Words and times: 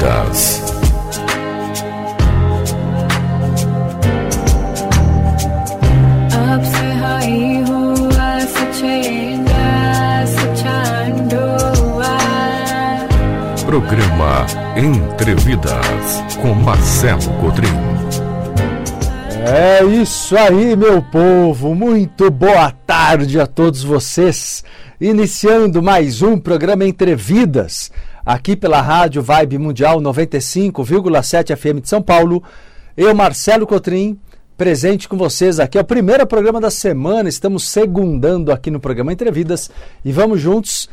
Músicas. 0.00 0.62
Programa 13.66 14.46
Entrevidas 14.76 16.24
com 16.40 16.54
Marcelo 16.54 17.20
Cotrim. 17.40 17.68
É 19.46 19.84
isso 19.84 20.36
aí, 20.36 20.74
meu 20.76 21.02
povo. 21.02 21.74
Muito 21.74 22.30
boa 22.30 22.70
tarde 22.86 23.38
a 23.38 23.46
todos 23.46 23.82
vocês. 23.82 24.64
Iniciando 25.00 25.82
mais 25.82 26.20
um 26.20 26.38
programa 26.38 26.84
Entrevidas 26.84 27.90
aqui 28.24 28.56
pela 28.56 28.80
Rádio 28.80 29.22
Vibe 29.22 29.58
Mundial 29.58 30.00
95,7 30.00 31.56
FM 31.56 31.82
de 31.82 31.88
São 31.88 32.02
Paulo. 32.02 32.42
Eu, 32.96 33.14
Marcelo 33.14 33.66
Cotrim, 33.66 34.18
presente 34.56 35.08
com 35.08 35.16
vocês 35.16 35.58
aqui. 35.58 35.78
É 35.78 35.80
o 35.80 35.84
primeiro 35.84 36.26
programa 36.26 36.60
da 36.60 36.70
semana. 36.70 37.28
Estamos 37.28 37.68
segundando 37.68 38.52
aqui 38.52 38.70
no 38.70 38.80
programa 38.80 39.12
Entrevidas 39.12 39.70
e 40.04 40.12
vamos 40.12 40.40
juntos 40.40 40.88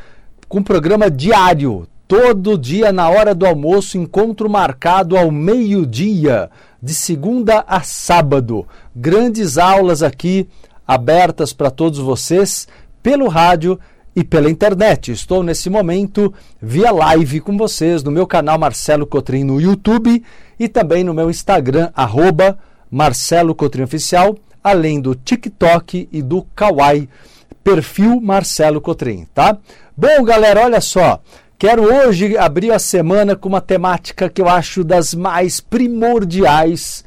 com 0.48 0.60
um 0.60 0.64
programa 0.64 1.12
diário. 1.12 1.88
Todo 2.08 2.58
dia, 2.58 2.94
na 2.94 3.10
hora 3.10 3.36
do 3.36 3.46
almoço, 3.46 3.98
encontro 3.98 4.50
marcado 4.50 5.18
ao 5.18 5.30
meio-dia, 5.30 6.50
de 6.82 6.94
segunda 6.94 7.66
a 7.68 7.82
sábado. 7.82 8.66
Grandes 8.96 9.58
aulas 9.58 10.02
aqui 10.02 10.48
abertas 10.88 11.52
para 11.52 11.70
todos 11.70 12.00
vocês 12.00 12.66
pelo 13.04 13.28
rádio 13.28 13.78
e 14.18 14.24
pela 14.24 14.50
internet. 14.50 15.12
Estou 15.12 15.44
nesse 15.44 15.70
momento 15.70 16.34
via 16.60 16.90
live 16.90 17.40
com 17.40 17.56
vocês 17.56 18.02
no 18.02 18.10
meu 18.10 18.26
canal 18.26 18.58
Marcelo 18.58 19.06
Cotrim 19.06 19.44
no 19.44 19.62
YouTube 19.62 20.24
e 20.60 20.68
também 20.68 21.04
no 21.04 21.14
meu 21.14 21.30
Instagram, 21.30 21.92
arroba 21.96 22.58
Marcelo 22.90 23.54
Cotrim 23.54 23.84
Oficial, 23.84 24.36
além 24.64 25.00
do 25.00 25.14
TikTok 25.14 26.10
e 26.12 26.22
do 26.24 26.42
Kawaii, 26.56 27.08
perfil 27.64 28.20
Marcelo 28.20 28.82
Cotrim, 28.82 29.28
tá? 29.36 29.56
Bom, 29.96 30.24
galera, 30.24 30.64
olha 30.64 30.82
só. 30.82 31.22
Quero 31.60 31.84
hoje 31.84 32.36
abrir 32.36 32.72
a 32.72 32.80
semana 32.80 33.36
com 33.36 33.48
uma 33.48 33.62
temática 33.62 34.30
que 34.30 34.42
eu 34.42 34.50
acho 34.50 34.84
das 34.84 35.14
mais 35.14 35.60
primordiais 35.60 37.06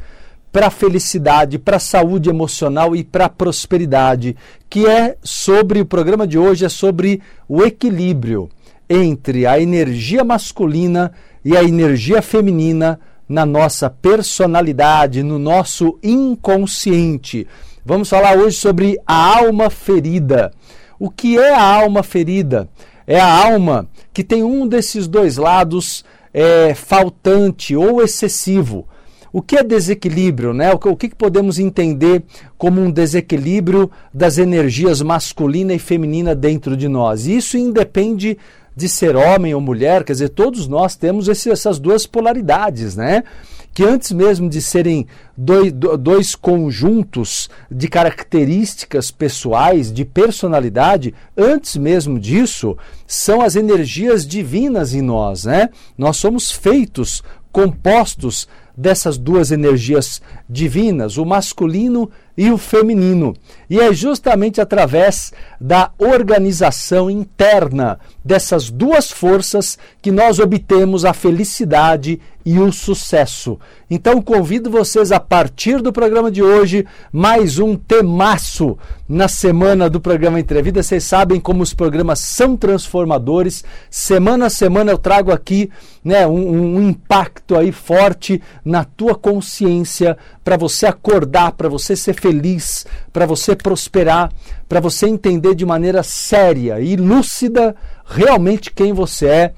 para 0.53 0.66
a 0.66 0.71
felicidade, 0.71 1.59
para 1.59 1.77
a 1.77 1.81
saúde 1.81 2.28
emocional 2.28 2.94
e 2.97 3.05
para 3.05 3.27
a 3.27 3.28
prosperidade, 3.28 4.37
que 4.69 4.87
é 4.87 5.16
sobre 5.22 5.81
o 5.81 5.87
programa 5.87 6.27
de 6.27 6.38
hoje 6.38 6.65
é 6.65 6.69
sobre 6.69 7.21
o 7.49 7.62
equilíbrio 7.62 8.49
entre 8.88 9.47
a 9.47 9.61
energia 9.61 10.25
masculina 10.25 11.12
e 11.44 11.56
a 11.56 11.62
energia 11.62 12.21
feminina 12.21 12.99
na 13.28 13.47
nossa 13.47 13.88
personalidade, 13.88 15.22
no 15.22 15.38
nosso 15.38 15.97
inconsciente. 16.03 17.47
Vamos 17.87 18.09
falar 18.09 18.37
hoje 18.37 18.56
sobre 18.56 18.99
a 19.06 19.38
alma 19.38 19.71
ferida. 19.71 20.53
O 20.99 21.09
que 21.09 21.38
é 21.38 21.55
a 21.55 21.62
alma 21.62 22.03
ferida? 22.03 22.69
É 23.06 23.19
a 23.19 23.47
alma 23.47 23.88
que 24.12 24.25
tem 24.25 24.43
um 24.43 24.67
desses 24.67 25.06
dois 25.06 25.37
lados 25.37 26.05
é, 26.34 26.75
faltante 26.75 27.77
ou 27.77 28.03
excessivo. 28.03 28.87
O 29.32 29.41
que 29.41 29.56
é 29.56 29.62
desequilíbrio? 29.62 30.52
Né? 30.52 30.72
O 30.72 30.78
que, 30.78 30.88
o 30.88 30.96
que 30.96 31.14
podemos 31.14 31.58
entender 31.58 32.22
como 32.58 32.80
um 32.80 32.91
desequilíbrio 32.91 33.91
das 34.12 34.38
energias 34.38 35.00
masculina 35.02 35.72
e 35.72 35.78
feminina 35.78 36.34
dentro 36.34 36.76
de 36.76 36.88
nós? 36.88 37.26
Isso 37.26 37.56
independe 37.56 38.36
de 38.74 38.88
ser 38.88 39.16
homem 39.16 39.54
ou 39.54 39.60
mulher, 39.60 40.04
quer 40.04 40.12
dizer, 40.12 40.30
todos 40.30 40.66
nós 40.66 40.96
temos 40.96 41.28
esse, 41.28 41.50
essas 41.50 41.78
duas 41.78 42.06
polaridades, 42.06 42.96
né? 42.96 43.24
Que 43.74 43.84
antes 43.84 44.10
mesmo 44.10 44.48
de 44.48 44.60
serem 44.60 45.06
dois, 45.36 45.72
dois 45.72 46.34
conjuntos 46.34 47.48
de 47.70 47.88
características 47.88 49.10
pessoais, 49.10 49.92
de 49.92 50.04
personalidade, 50.04 51.14
antes 51.36 51.76
mesmo 51.76 52.19
disso, 52.19 52.76
são 53.06 53.40
as 53.42 53.54
energias 53.54 54.26
divinas 54.26 54.94
em 54.94 55.02
nós, 55.02 55.44
né? 55.44 55.69
Nós 55.96 56.16
somos 56.16 56.50
feitos, 56.50 57.22
compostos 57.52 58.48
dessas 58.80 59.18
duas 59.18 59.50
energias 59.50 60.22
divinas, 60.48 61.18
o 61.18 61.26
masculino 61.26 62.10
e 62.36 62.50
o 62.50 62.56
feminino. 62.56 63.36
E 63.68 63.78
é 63.78 63.92
justamente 63.92 64.58
através 64.58 65.32
da 65.60 65.91
organização 65.98 67.10
interna 67.10 68.00
dessas 68.24 68.70
duas 68.70 69.10
forças 69.10 69.78
que 70.00 70.10
nós 70.10 70.38
obtemos 70.38 71.04
a 71.04 71.12
felicidade 71.12 72.19
e 72.50 72.59
o 72.59 72.72
sucesso. 72.72 73.61
Então 73.88 74.21
convido 74.21 74.69
vocês 74.69 75.12
a 75.12 75.21
partir 75.21 75.81
do 75.81 75.93
programa 75.93 76.33
de 76.33 76.43
hoje, 76.43 76.84
mais 77.12 77.61
um 77.61 77.76
temaço 77.76 78.76
na 79.08 79.29
semana 79.29 79.88
do 79.88 80.00
programa 80.00 80.41
Entrevida. 80.41 80.82
Vocês 80.82 81.05
sabem 81.05 81.38
como 81.38 81.62
os 81.62 81.73
programas 81.73 82.19
são 82.19 82.56
transformadores. 82.56 83.62
Semana 83.88 84.47
a 84.47 84.50
semana 84.50 84.91
eu 84.91 84.99
trago 84.99 85.31
aqui 85.31 85.70
né, 86.05 86.26
um, 86.26 86.76
um 86.76 86.88
impacto 86.88 87.56
aí 87.56 87.70
forte 87.70 88.43
na 88.64 88.82
tua 88.82 89.14
consciência 89.14 90.19
para 90.43 90.56
você 90.56 90.87
acordar, 90.87 91.53
para 91.53 91.69
você 91.69 91.94
ser 91.94 92.14
feliz, 92.14 92.85
para 93.12 93.26
você 93.26 93.55
prosperar, 93.55 94.29
para 94.69 94.81
você 94.81 95.06
entender 95.06 95.55
de 95.55 95.64
maneira 95.64 96.03
séria 96.03 96.81
e 96.81 96.96
lúcida 96.96 97.76
realmente 98.05 98.73
quem 98.73 98.93
você 98.93 99.26
é, 99.26 99.53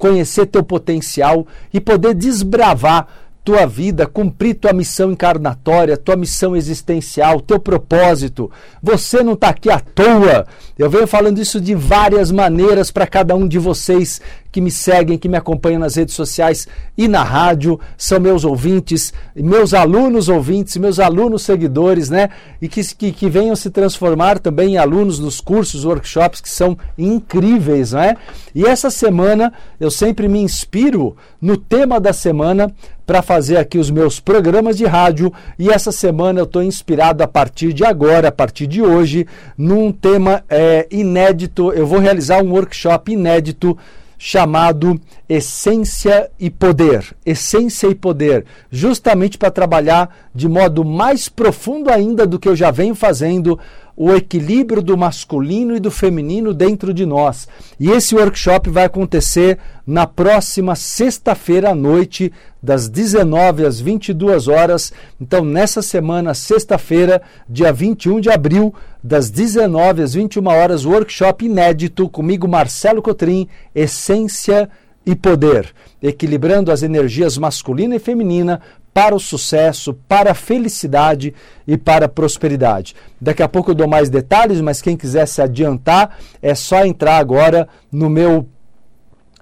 conhecer 0.00 0.46
teu 0.46 0.64
potencial 0.64 1.46
e 1.72 1.78
poder 1.78 2.14
desbravar 2.14 3.06
tua 3.44 3.66
vida, 3.66 4.06
cumprir 4.06 4.54
tua 4.54 4.72
missão 4.72 5.12
encarnatória, 5.12 5.96
tua 5.96 6.16
missão 6.16 6.56
existencial, 6.56 7.40
teu 7.40 7.60
propósito. 7.60 8.50
Você 8.82 9.22
não 9.22 9.34
está 9.34 9.50
aqui 9.50 9.70
à 9.70 9.78
toa. 9.78 10.46
Eu 10.78 10.88
venho 10.88 11.06
falando 11.06 11.38
isso 11.38 11.60
de 11.60 11.74
várias 11.74 12.30
maneiras 12.30 12.90
para 12.90 13.06
cada 13.06 13.34
um 13.36 13.46
de 13.46 13.58
vocês 13.58 14.20
que 14.52 14.60
me 14.60 14.70
seguem, 14.70 15.18
que 15.18 15.28
me 15.28 15.36
acompanham 15.36 15.80
nas 15.80 15.94
redes 15.94 16.14
sociais 16.14 16.66
e 16.96 17.06
na 17.06 17.22
rádio, 17.22 17.78
são 17.96 18.18
meus 18.18 18.44
ouvintes, 18.44 19.12
meus 19.34 19.72
alunos 19.72 20.28
ouvintes, 20.28 20.76
meus 20.76 20.98
alunos 20.98 21.42
seguidores, 21.42 22.10
né? 22.10 22.30
E 22.60 22.68
que, 22.68 22.82
que, 22.94 23.12
que 23.12 23.28
venham 23.28 23.54
se 23.54 23.70
transformar 23.70 24.38
também 24.38 24.74
em 24.74 24.78
alunos 24.78 25.18
nos 25.18 25.40
cursos, 25.40 25.84
workshops 25.84 26.40
que 26.40 26.48
são 26.48 26.76
incríveis, 26.98 27.92
não 27.92 28.00
é? 28.00 28.16
E 28.54 28.64
essa 28.64 28.90
semana 28.90 29.52
eu 29.78 29.90
sempre 29.90 30.28
me 30.28 30.40
inspiro 30.40 31.16
no 31.40 31.56
tema 31.56 32.00
da 32.00 32.12
semana 32.12 32.72
para 33.10 33.22
fazer 33.22 33.56
aqui 33.56 33.76
os 33.76 33.90
meus 33.90 34.20
programas 34.20 34.78
de 34.78 34.86
rádio 34.86 35.32
e 35.58 35.68
essa 35.68 35.90
semana 35.90 36.38
eu 36.38 36.44
estou 36.44 36.62
inspirado 36.62 37.24
a 37.24 37.26
partir 37.26 37.72
de 37.72 37.84
agora, 37.84 38.28
a 38.28 38.32
partir 38.32 38.68
de 38.68 38.80
hoje, 38.80 39.26
num 39.58 39.90
tema 39.90 40.44
é, 40.48 40.86
inédito. 40.92 41.72
Eu 41.72 41.88
vou 41.88 41.98
realizar 41.98 42.40
um 42.40 42.52
workshop 42.52 43.12
inédito 43.12 43.76
chamado 44.22 45.00
Essência 45.26 46.30
e 46.38 46.50
Poder. 46.50 47.16
Essência 47.24 47.86
e 47.86 47.94
Poder, 47.94 48.44
justamente 48.70 49.38
para 49.38 49.50
trabalhar 49.50 50.14
de 50.34 50.46
modo 50.46 50.84
mais 50.84 51.26
profundo 51.26 51.90
ainda 51.90 52.26
do 52.26 52.38
que 52.38 52.46
eu 52.46 52.54
já 52.54 52.70
venho 52.70 52.94
fazendo 52.94 53.58
o 54.02 54.14
equilíbrio 54.14 54.80
do 54.80 54.96
masculino 54.96 55.76
e 55.76 55.78
do 55.78 55.90
feminino 55.90 56.54
dentro 56.54 56.94
de 56.94 57.04
nós. 57.04 57.46
E 57.78 57.90
esse 57.90 58.14
workshop 58.14 58.70
vai 58.70 58.86
acontecer 58.86 59.58
na 59.86 60.06
próxima 60.06 60.74
sexta-feira 60.74 61.72
à 61.72 61.74
noite, 61.74 62.32
das 62.62 62.88
19 62.88 63.66
às 63.66 63.78
22 63.78 64.48
horas. 64.48 64.90
Então, 65.20 65.44
nessa 65.44 65.82
semana, 65.82 66.32
sexta-feira, 66.32 67.20
dia 67.46 67.74
21 67.74 68.20
de 68.20 68.30
abril, 68.30 68.74
das 69.04 69.28
19 69.28 70.02
às 70.02 70.14
21 70.14 70.46
horas, 70.46 70.86
workshop 70.86 71.44
inédito 71.44 72.08
comigo, 72.08 72.48
Marcelo 72.48 73.02
Cotrim, 73.02 73.48
Essência 73.74 74.70
e 75.04 75.14
Poder, 75.16 75.72
equilibrando 76.02 76.70
as 76.70 76.82
energias 76.82 77.38
masculina 77.38 77.96
e 77.96 77.98
feminina 77.98 78.60
para 78.92 79.14
o 79.14 79.20
sucesso, 79.20 79.94
para 80.08 80.32
a 80.32 80.34
felicidade 80.34 81.32
e 81.66 81.76
para 81.76 82.06
a 82.06 82.08
prosperidade. 82.08 82.94
Daqui 83.20 83.42
a 83.42 83.48
pouco 83.48 83.70
eu 83.70 83.74
dou 83.74 83.88
mais 83.88 84.10
detalhes, 84.10 84.60
mas 84.60 84.82
quem 84.82 84.96
quiser 84.96 85.26
se 85.26 85.40
adiantar 85.40 86.18
é 86.42 86.54
só 86.54 86.84
entrar 86.84 87.18
agora 87.18 87.68
no 87.90 88.10
meu 88.10 88.46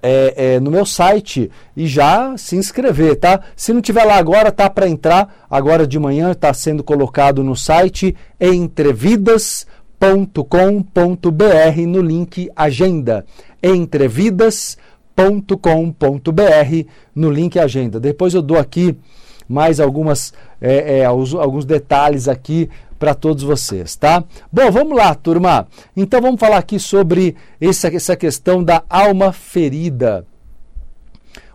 é, 0.01 0.53
é, 0.55 0.59
no 0.61 0.71
meu 0.71 0.85
site 0.85 1.51
e 1.75 1.85
já 1.85 2.37
se 2.37 2.55
inscrever, 2.55 3.17
tá? 3.17 3.41
Se 3.53 3.73
não 3.73 3.81
tiver 3.81 4.05
lá 4.05 4.15
agora, 4.15 4.49
tá 4.49 4.69
para 4.69 4.87
entrar. 4.87 5.45
Agora 5.49 5.85
de 5.85 5.99
manhã 5.99 6.31
está 6.31 6.53
sendo 6.53 6.81
colocado 6.81 7.43
no 7.43 7.53
site 7.53 8.15
entrevidas.com.br 8.39 9.65
no 11.85 12.01
link 12.01 12.49
agenda. 12.55 13.25
entrevidas.com.br 13.61 14.89
no 17.15 17.29
link 17.29 17.59
agenda. 17.59 17.99
Depois 17.99 18.33
eu 18.33 18.41
dou 18.41 18.57
aqui 18.57 18.97
mais 19.47 19.79
algumas, 19.79 20.33
é, 20.61 20.99
é, 20.99 21.05
alguns 21.05 21.65
detalhes 21.65 22.27
aqui 22.27 22.69
para 22.99 23.15
todos 23.15 23.43
vocês, 23.43 23.95
tá? 23.95 24.23
Bom, 24.51 24.69
vamos 24.69 24.95
lá, 24.95 25.15
turma. 25.15 25.67
Então 25.95 26.21
vamos 26.21 26.39
falar 26.39 26.57
aqui 26.57 26.77
sobre 26.77 27.35
essa, 27.59 27.87
essa 27.87 28.15
questão 28.15 28.63
da 28.63 28.83
alma 28.89 29.31
ferida. 29.31 30.25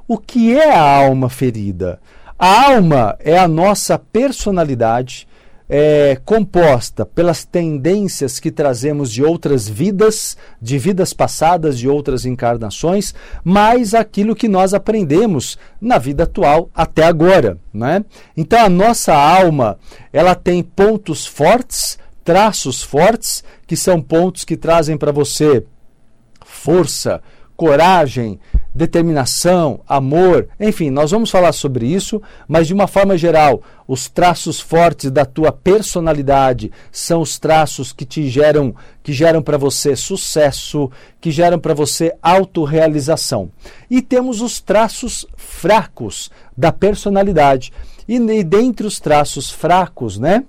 O 0.08 0.18
que 0.18 0.56
é 0.58 0.74
a 0.74 1.06
alma 1.06 1.28
ferida? 1.28 2.00
A 2.38 2.72
alma 2.72 3.16
é 3.20 3.38
a 3.38 3.46
nossa 3.46 3.98
personalidade, 3.98 5.28
é, 5.68 6.18
composta 6.24 7.06
pelas 7.06 7.44
tendências 7.44 8.38
que 8.38 8.50
trazemos 8.50 9.10
de 9.10 9.22
outras 9.24 9.68
vidas, 9.68 10.36
de 10.60 10.78
vidas 10.78 11.12
passadas, 11.12 11.78
de 11.78 11.88
outras 11.88 12.26
encarnações, 12.26 13.14
mais 13.42 13.94
aquilo 13.94 14.36
que 14.36 14.48
nós 14.48 14.74
aprendemos 14.74 15.58
na 15.80 15.98
vida 15.98 16.24
atual 16.24 16.68
até 16.74 17.04
agora. 17.04 17.58
Né? 17.72 18.04
Então 18.36 18.60
a 18.60 18.68
nossa 18.68 19.14
alma 19.14 19.78
ela 20.12 20.34
tem 20.34 20.62
pontos 20.62 21.26
fortes, 21.26 21.98
traços 22.22 22.82
fortes, 22.82 23.42
que 23.66 23.76
são 23.76 24.00
pontos 24.00 24.44
que 24.44 24.56
trazem 24.56 24.96
para 24.96 25.12
você 25.12 25.64
força, 26.44 27.22
coragem, 27.56 28.38
determinação, 28.74 29.80
amor, 29.88 30.48
enfim, 30.58 30.90
nós 30.90 31.12
vamos 31.12 31.30
falar 31.30 31.52
sobre 31.52 31.86
isso, 31.86 32.20
mas 32.48 32.66
de 32.66 32.74
uma 32.74 32.88
forma 32.88 33.16
geral, 33.16 33.62
os 33.86 34.08
traços 34.08 34.58
fortes 34.58 35.10
da 35.10 35.24
tua 35.24 35.52
personalidade 35.52 36.72
são 36.90 37.20
os 37.20 37.38
traços 37.38 37.92
que 37.92 38.04
te 38.04 38.28
geram, 38.28 38.74
que 39.02 39.12
geram 39.12 39.42
para 39.42 39.56
você 39.56 39.94
sucesso, 39.94 40.90
que 41.20 41.30
geram 41.30 41.58
para 41.58 41.74
você 41.74 42.12
autorrealização. 42.20 43.50
E 43.88 44.02
temos 44.02 44.40
os 44.40 44.60
traços 44.60 45.24
fracos 45.36 46.30
da 46.56 46.72
personalidade. 46.72 47.72
E, 48.08 48.16
e 48.16 48.42
dentre 48.42 48.86
os 48.86 48.98
traços 48.98 49.50
fracos, 49.50 50.18
né? 50.18 50.44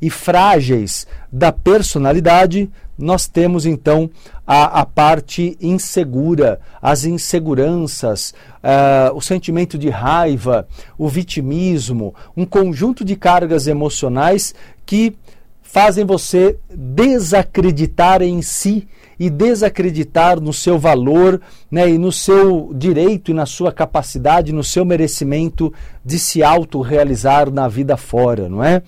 E 0.00 0.08
frágeis 0.08 1.06
da 1.30 1.52
personalidade, 1.52 2.70
nós 2.96 3.26
temos 3.26 3.66
então 3.66 4.10
a, 4.46 4.80
a 4.80 4.86
parte 4.86 5.56
insegura, 5.60 6.60
as 6.80 7.04
inseguranças, 7.04 8.34
uh, 8.62 9.14
o 9.14 9.20
sentimento 9.20 9.78
de 9.78 9.88
raiva, 9.88 10.66
o 10.98 11.08
vitimismo, 11.08 12.14
um 12.36 12.44
conjunto 12.44 13.04
de 13.04 13.16
cargas 13.16 13.66
emocionais 13.66 14.54
que 14.84 15.16
fazem 15.62 16.04
você 16.04 16.58
desacreditar 16.68 18.22
em 18.22 18.42
si 18.42 18.88
e 19.20 19.30
desacreditar 19.30 20.40
no 20.40 20.52
seu 20.52 20.78
valor 20.78 21.40
né, 21.70 21.88
e 21.90 21.98
no 21.98 22.10
seu 22.10 22.72
direito 22.74 23.30
e 23.30 23.34
na 23.34 23.46
sua 23.46 23.70
capacidade, 23.70 24.52
no 24.52 24.64
seu 24.64 24.84
merecimento 24.84 25.72
de 26.04 26.18
se 26.18 26.42
autorrealizar 26.42 27.50
na 27.52 27.68
vida 27.68 27.96
fora, 27.96 28.48
não 28.48 28.64
é? 28.64 28.82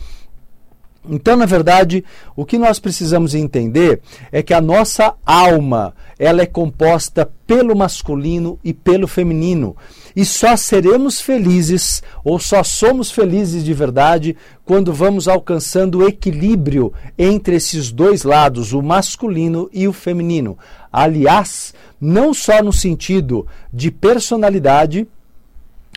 Então, 1.08 1.36
na 1.36 1.46
verdade, 1.46 2.04
o 2.36 2.44
que 2.44 2.56
nós 2.56 2.78
precisamos 2.78 3.34
entender 3.34 4.00
é 4.30 4.40
que 4.40 4.54
a 4.54 4.60
nossa 4.60 5.14
alma, 5.26 5.94
ela 6.16 6.42
é 6.42 6.46
composta 6.46 7.28
pelo 7.44 7.76
masculino 7.76 8.58
e 8.62 8.72
pelo 8.72 9.08
feminino. 9.08 9.76
E 10.14 10.24
só 10.24 10.56
seremos 10.56 11.20
felizes 11.20 12.02
ou 12.24 12.38
só 12.38 12.62
somos 12.62 13.10
felizes 13.10 13.64
de 13.64 13.74
verdade 13.74 14.36
quando 14.64 14.92
vamos 14.92 15.26
alcançando 15.26 15.98
o 15.98 16.08
equilíbrio 16.08 16.92
entre 17.18 17.56
esses 17.56 17.90
dois 17.90 18.22
lados, 18.22 18.72
o 18.72 18.80
masculino 18.80 19.68
e 19.72 19.88
o 19.88 19.92
feminino. 19.92 20.56
Aliás, 20.92 21.74
não 22.00 22.32
só 22.32 22.62
no 22.62 22.72
sentido 22.72 23.46
de 23.72 23.90
personalidade, 23.90 25.08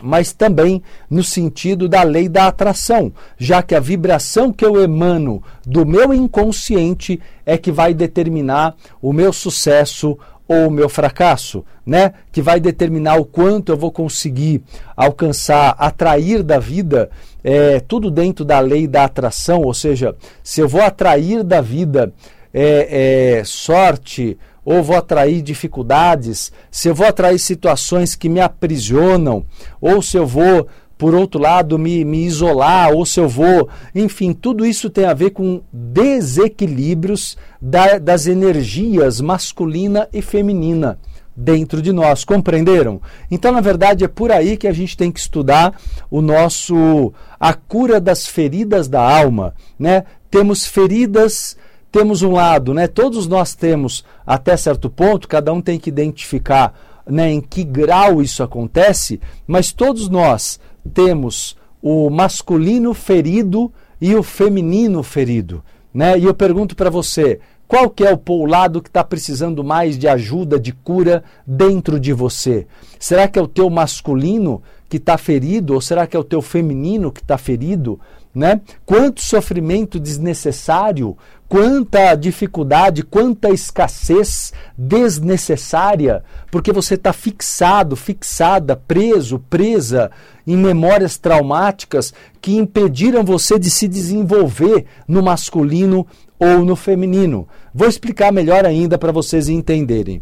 mas 0.03 0.33
também 0.33 0.81
no 1.09 1.23
sentido 1.23 1.87
da 1.87 2.03
lei 2.03 2.27
da 2.27 2.47
atração, 2.47 3.11
já 3.37 3.63
que 3.63 3.73
a 3.73 3.79
vibração 3.79 4.51
que 4.51 4.65
eu 4.65 4.81
emano 4.81 5.41
do 5.65 5.85
meu 5.85 6.13
inconsciente 6.13 7.19
é 7.45 7.57
que 7.57 7.71
vai 7.71 7.93
determinar 7.93 8.75
o 9.01 9.13
meu 9.13 9.31
sucesso 9.31 10.17
ou 10.47 10.67
o 10.67 10.71
meu 10.71 10.87
fracasso, 10.87 11.65
né? 11.85 12.13
Que 12.31 12.41
vai 12.41 12.59
determinar 12.59 13.15
o 13.15 13.25
quanto 13.25 13.71
eu 13.71 13.77
vou 13.77 13.91
conseguir 13.91 14.61
alcançar, 14.95 15.75
atrair 15.77 16.43
da 16.43 16.59
vida, 16.59 17.09
é, 17.43 17.79
tudo 17.79 18.11
dentro 18.11 18.45
da 18.45 18.59
lei 18.59 18.87
da 18.87 19.05
atração, 19.05 19.61
ou 19.61 19.73
seja, 19.73 20.15
se 20.43 20.61
eu 20.61 20.67
vou 20.67 20.81
atrair 20.81 21.43
da 21.43 21.61
vida 21.61 22.13
é, 22.53 23.39
é, 23.39 23.43
sorte, 23.43 24.37
ou 24.65 24.83
vou 24.83 24.97
atrair 24.97 25.43
dificuldades, 25.43 26.51
se 26.71 26.89
eu 26.89 26.95
vou 26.95 27.05
atrair 27.05 27.37
situações 27.37 28.15
que 28.15 28.27
me 28.27 28.41
aprisionam, 28.41 29.45
ou 29.79 30.01
se 30.01 30.17
eu 30.17 30.25
vou, 30.25 30.67
por 30.97 31.13
outro 31.13 31.39
lado, 31.39 31.77
me, 31.77 32.03
me 32.03 32.25
isolar, 32.25 32.91
ou 32.91 33.05
se 33.05 33.19
eu 33.19 33.29
vou. 33.29 33.69
Enfim, 33.93 34.33
tudo 34.33 34.65
isso 34.65 34.89
tem 34.89 35.05
a 35.05 35.13
ver 35.13 35.29
com 35.29 35.61
desequilíbrios 35.71 37.37
da, 37.61 37.99
das 37.99 38.25
energias 38.25 39.21
masculina 39.21 40.09
e 40.11 40.21
feminina 40.21 40.97
dentro 41.35 41.81
de 41.81 41.91
nós, 41.91 42.23
compreenderam? 42.23 43.01
Então, 43.29 43.51
na 43.51 43.59
verdade, 43.59 44.05
é 44.05 44.07
por 44.07 44.31
aí 44.31 44.55
que 44.55 44.67
a 44.67 44.73
gente 44.73 44.95
tem 44.95 45.11
que 45.11 45.19
estudar 45.19 45.79
o 46.09 46.21
nosso 46.21 47.13
a 47.39 47.53
cura 47.53 47.99
das 47.99 48.25
feridas 48.25 48.87
da 48.87 49.01
alma, 49.01 49.53
né? 49.77 50.05
Temos 50.31 50.65
feridas 50.65 51.57
temos 51.95 52.21
um 52.21 52.33
lado, 52.33 52.73
né? 52.73 52.87
Todos 52.87 53.25
nós 53.25 53.55
temos 53.55 54.03
até 54.27 54.57
certo 54.57 54.89
ponto, 54.89 55.29
cada 55.29 55.53
um 55.53 55.61
tem 55.61 55.79
que 55.79 55.87
identificar 55.87 56.77
né, 57.07 57.31
em 57.31 57.39
que 57.39 57.63
grau 57.63 58.21
isso 58.21 58.43
acontece, 58.43 59.21
mas 59.47 59.71
todos 59.71 60.09
nós 60.09 60.59
temos 60.93 61.55
o 61.81 62.09
masculino 62.09 62.93
ferido 62.93 63.71
e 64.01 64.13
o 64.13 64.21
feminino 64.21 65.01
ferido. 65.03 65.63
Né? 65.93 66.19
E 66.19 66.25
eu 66.25 66.33
pergunto 66.33 66.75
para 66.75 66.89
você, 66.89 67.39
qual 67.65 67.89
que 67.89 68.03
é 68.03 68.19
o 68.27 68.45
lado 68.45 68.81
que 68.81 68.89
está 68.89 69.01
precisando 69.01 69.63
mais 69.63 69.97
de 69.97 70.05
ajuda, 70.05 70.59
de 70.59 70.73
cura 70.73 71.23
dentro 71.47 71.97
de 71.97 72.11
você? 72.11 72.67
Será 72.99 73.25
que 73.25 73.39
é 73.39 73.41
o 73.41 73.47
teu 73.47 73.69
masculino 73.69 74.61
que 74.89 74.97
está 74.97 75.17
ferido 75.17 75.73
ou 75.73 75.79
será 75.79 76.05
que 76.05 76.17
é 76.17 76.19
o 76.19 76.25
teu 76.25 76.41
feminino 76.41 77.09
que 77.09 77.21
está 77.21 77.37
ferido? 77.37 77.97
Né? 78.35 78.59
Quanto 78.85 79.21
sofrimento 79.21 79.97
desnecessário, 79.97 81.17
quanta 81.47 82.13
dificuldade, 82.15 83.01
quanta 83.01 83.49
escassez 83.49 84.51
desnecessária, 84.77 86.21
porque 86.51 86.73
você 86.73 86.95
está 86.95 87.13
fixado, 87.13 87.95
fixada, 87.95 88.75
preso, 88.75 89.39
presa 89.49 90.11
em 90.45 90.57
memórias 90.57 91.17
traumáticas 91.17 92.13
que 92.41 92.57
impediram 92.57 93.23
você 93.23 93.57
de 93.57 93.69
se 93.69 93.87
desenvolver 93.87 94.85
no 95.07 95.23
masculino 95.23 96.05
ou 96.37 96.65
no 96.65 96.75
feminino. 96.75 97.47
Vou 97.73 97.87
explicar 97.87 98.33
melhor 98.33 98.65
ainda 98.65 98.97
para 98.97 99.13
vocês 99.13 99.47
entenderem. 99.47 100.21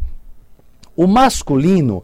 O 0.96 1.08
masculino 1.08 2.03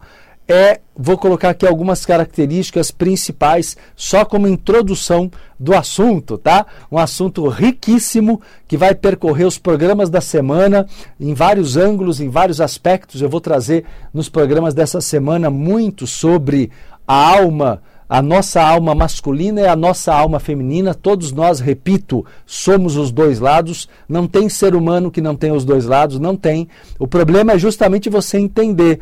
é, 0.49 0.81
vou 0.97 1.15
colocar 1.15 1.51
aqui 1.51 1.67
algumas 1.67 2.07
características 2.07 2.89
principais, 2.89 3.77
só 3.95 4.25
como 4.25 4.47
introdução 4.47 5.29
do 5.59 5.75
assunto, 5.75 6.39
tá? 6.39 6.65
Um 6.91 6.97
assunto 6.97 7.47
riquíssimo 7.47 8.41
que 8.67 8.75
vai 8.75 8.95
percorrer 8.95 9.45
os 9.45 9.59
programas 9.59 10.09
da 10.09 10.19
semana 10.19 10.87
em 11.19 11.35
vários 11.35 11.77
ângulos, 11.77 12.19
em 12.19 12.29
vários 12.29 12.59
aspectos. 12.59 13.21
Eu 13.21 13.29
vou 13.29 13.39
trazer 13.39 13.85
nos 14.11 14.27
programas 14.27 14.73
dessa 14.73 14.99
semana 14.99 15.51
muito 15.51 16.07
sobre 16.07 16.71
a 17.07 17.37
alma 17.37 17.81
a 18.09 18.23
nossa 18.23 18.59
alma 18.59 18.95
masculina 18.95 19.61
e 19.61 19.67
a 19.67 19.75
nossa 19.75 20.11
alma 20.11 20.39
feminina, 20.39 20.95
todos 20.95 21.31
nós, 21.31 21.59
repito, 21.59 22.25
somos 22.43 22.97
os 22.97 23.11
dois 23.11 23.39
lados. 23.39 23.87
Não 24.07 24.25
tem 24.25 24.49
ser 24.49 24.73
humano 24.73 25.11
que 25.11 25.21
não 25.21 25.35
tenha 25.35 25.53
os 25.53 25.63
dois 25.63 25.85
lados, 25.85 26.19
não 26.19 26.35
tem. 26.35 26.67
O 26.97 27.07
problema 27.07 27.51
é 27.51 27.59
justamente 27.59 28.09
você 28.09 28.39
entender 28.39 28.99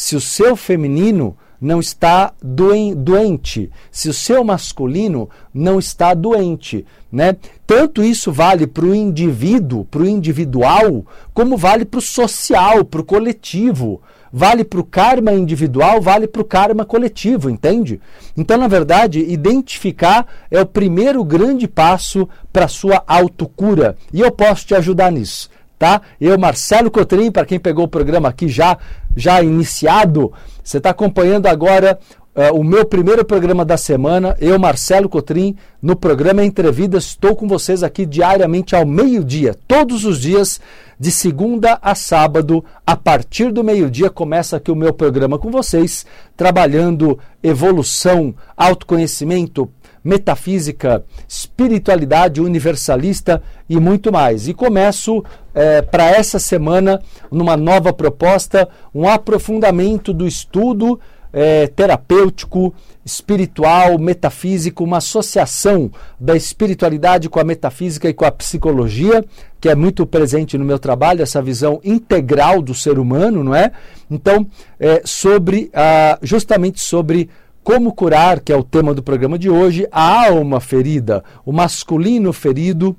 se 0.00 0.16
o 0.16 0.20
seu 0.20 0.56
feminino 0.56 1.36
não 1.60 1.78
está 1.78 2.32
doente, 2.42 3.70
se 3.92 4.08
o 4.08 4.14
seu 4.14 4.42
masculino 4.42 5.28
não 5.52 5.78
está 5.78 6.14
doente, 6.14 6.86
né? 7.12 7.36
Tanto 7.66 8.02
isso 8.02 8.32
vale 8.32 8.66
para 8.66 8.86
o 8.86 8.94
indivíduo, 8.94 9.84
para 9.84 10.00
o 10.00 10.08
individual, 10.08 11.04
como 11.34 11.54
vale 11.54 11.84
para 11.84 11.98
o 11.98 12.00
social, 12.00 12.82
para 12.82 13.02
o 13.02 13.04
coletivo. 13.04 14.00
Vale 14.32 14.62
para 14.62 14.80
o 14.80 14.84
karma 14.84 15.32
individual, 15.32 16.00
vale 16.00 16.28
para 16.28 16.40
o 16.40 16.44
karma 16.44 16.84
coletivo, 16.84 17.50
entende? 17.50 18.00
Então, 18.36 18.56
na 18.56 18.68
verdade, 18.68 19.18
identificar 19.18 20.24
é 20.48 20.60
o 20.60 20.66
primeiro 20.66 21.22
grande 21.24 21.66
passo 21.66 22.28
para 22.52 22.66
a 22.66 22.68
sua 22.68 23.02
autocura. 23.08 23.96
E 24.12 24.20
eu 24.20 24.30
posso 24.30 24.64
te 24.64 24.74
ajudar 24.74 25.10
nisso 25.10 25.50
tá? 25.80 26.02
Eu, 26.20 26.38
Marcelo 26.38 26.90
Cotrim, 26.90 27.32
para 27.32 27.46
quem 27.46 27.58
pegou 27.58 27.86
o 27.86 27.88
programa 27.88 28.28
aqui 28.28 28.48
já, 28.48 28.76
já 29.16 29.42
iniciado, 29.42 30.30
você 30.62 30.76
está 30.76 30.90
acompanhando 30.90 31.46
agora 31.46 31.98
uh, 32.36 32.54
o 32.54 32.62
meu 32.62 32.84
primeiro 32.84 33.24
programa 33.24 33.64
da 33.64 33.78
semana. 33.78 34.36
Eu, 34.38 34.58
Marcelo 34.58 35.08
Cotrim, 35.08 35.56
no 35.80 35.96
programa 35.96 36.44
Entrevidas, 36.44 37.04
estou 37.04 37.34
com 37.34 37.48
vocês 37.48 37.82
aqui 37.82 38.04
diariamente 38.04 38.76
ao 38.76 38.84
meio-dia, 38.84 39.56
todos 39.66 40.04
os 40.04 40.20
dias, 40.20 40.60
de 40.98 41.10
segunda 41.10 41.78
a 41.80 41.94
sábado, 41.94 42.62
a 42.86 42.94
partir 42.94 43.50
do 43.50 43.64
meio-dia, 43.64 44.10
começa 44.10 44.58
aqui 44.58 44.70
o 44.70 44.76
meu 44.76 44.92
programa 44.92 45.38
com 45.38 45.50
vocês, 45.50 46.04
trabalhando 46.36 47.18
evolução, 47.42 48.34
autoconhecimento, 48.54 49.66
metafísica, 50.02 51.04
espiritualidade 51.28 52.40
universalista 52.40 53.42
e 53.68 53.78
muito 53.78 54.12
mais. 54.12 54.48
E 54.48 54.54
começo 54.54 55.24
é, 55.54 55.82
para 55.82 56.04
essa 56.10 56.38
semana 56.38 57.00
numa 57.30 57.56
nova 57.56 57.92
proposta, 57.92 58.68
um 58.94 59.08
aprofundamento 59.08 60.12
do 60.12 60.26
estudo 60.26 60.98
é, 61.32 61.66
terapêutico, 61.68 62.74
espiritual, 63.04 63.98
metafísico, 63.98 64.84
uma 64.84 64.98
associação 64.98 65.90
da 66.18 66.36
espiritualidade 66.36 67.28
com 67.28 67.40
a 67.40 67.44
metafísica 67.44 68.08
e 68.08 68.14
com 68.14 68.24
a 68.24 68.30
psicologia, 68.30 69.24
que 69.60 69.68
é 69.68 69.74
muito 69.74 70.06
presente 70.06 70.58
no 70.58 70.64
meu 70.64 70.78
trabalho, 70.78 71.22
essa 71.22 71.40
visão 71.40 71.80
integral 71.84 72.60
do 72.60 72.74
ser 72.74 72.98
humano, 72.98 73.42
não 73.42 73.54
é? 73.54 73.72
Então, 74.10 74.46
é, 74.78 75.02
sobre, 75.04 75.70
ah, 75.72 76.18
justamente 76.22 76.80
sobre 76.80 77.28
como 77.62 77.92
curar, 77.92 78.40
que 78.40 78.52
é 78.52 78.56
o 78.56 78.64
tema 78.64 78.94
do 78.94 79.02
programa 79.02 79.38
de 79.38 79.50
hoje, 79.50 79.86
a 79.92 80.28
alma 80.28 80.60
ferida, 80.60 81.22
o 81.44 81.52
masculino 81.52 82.32
ferido 82.32 82.96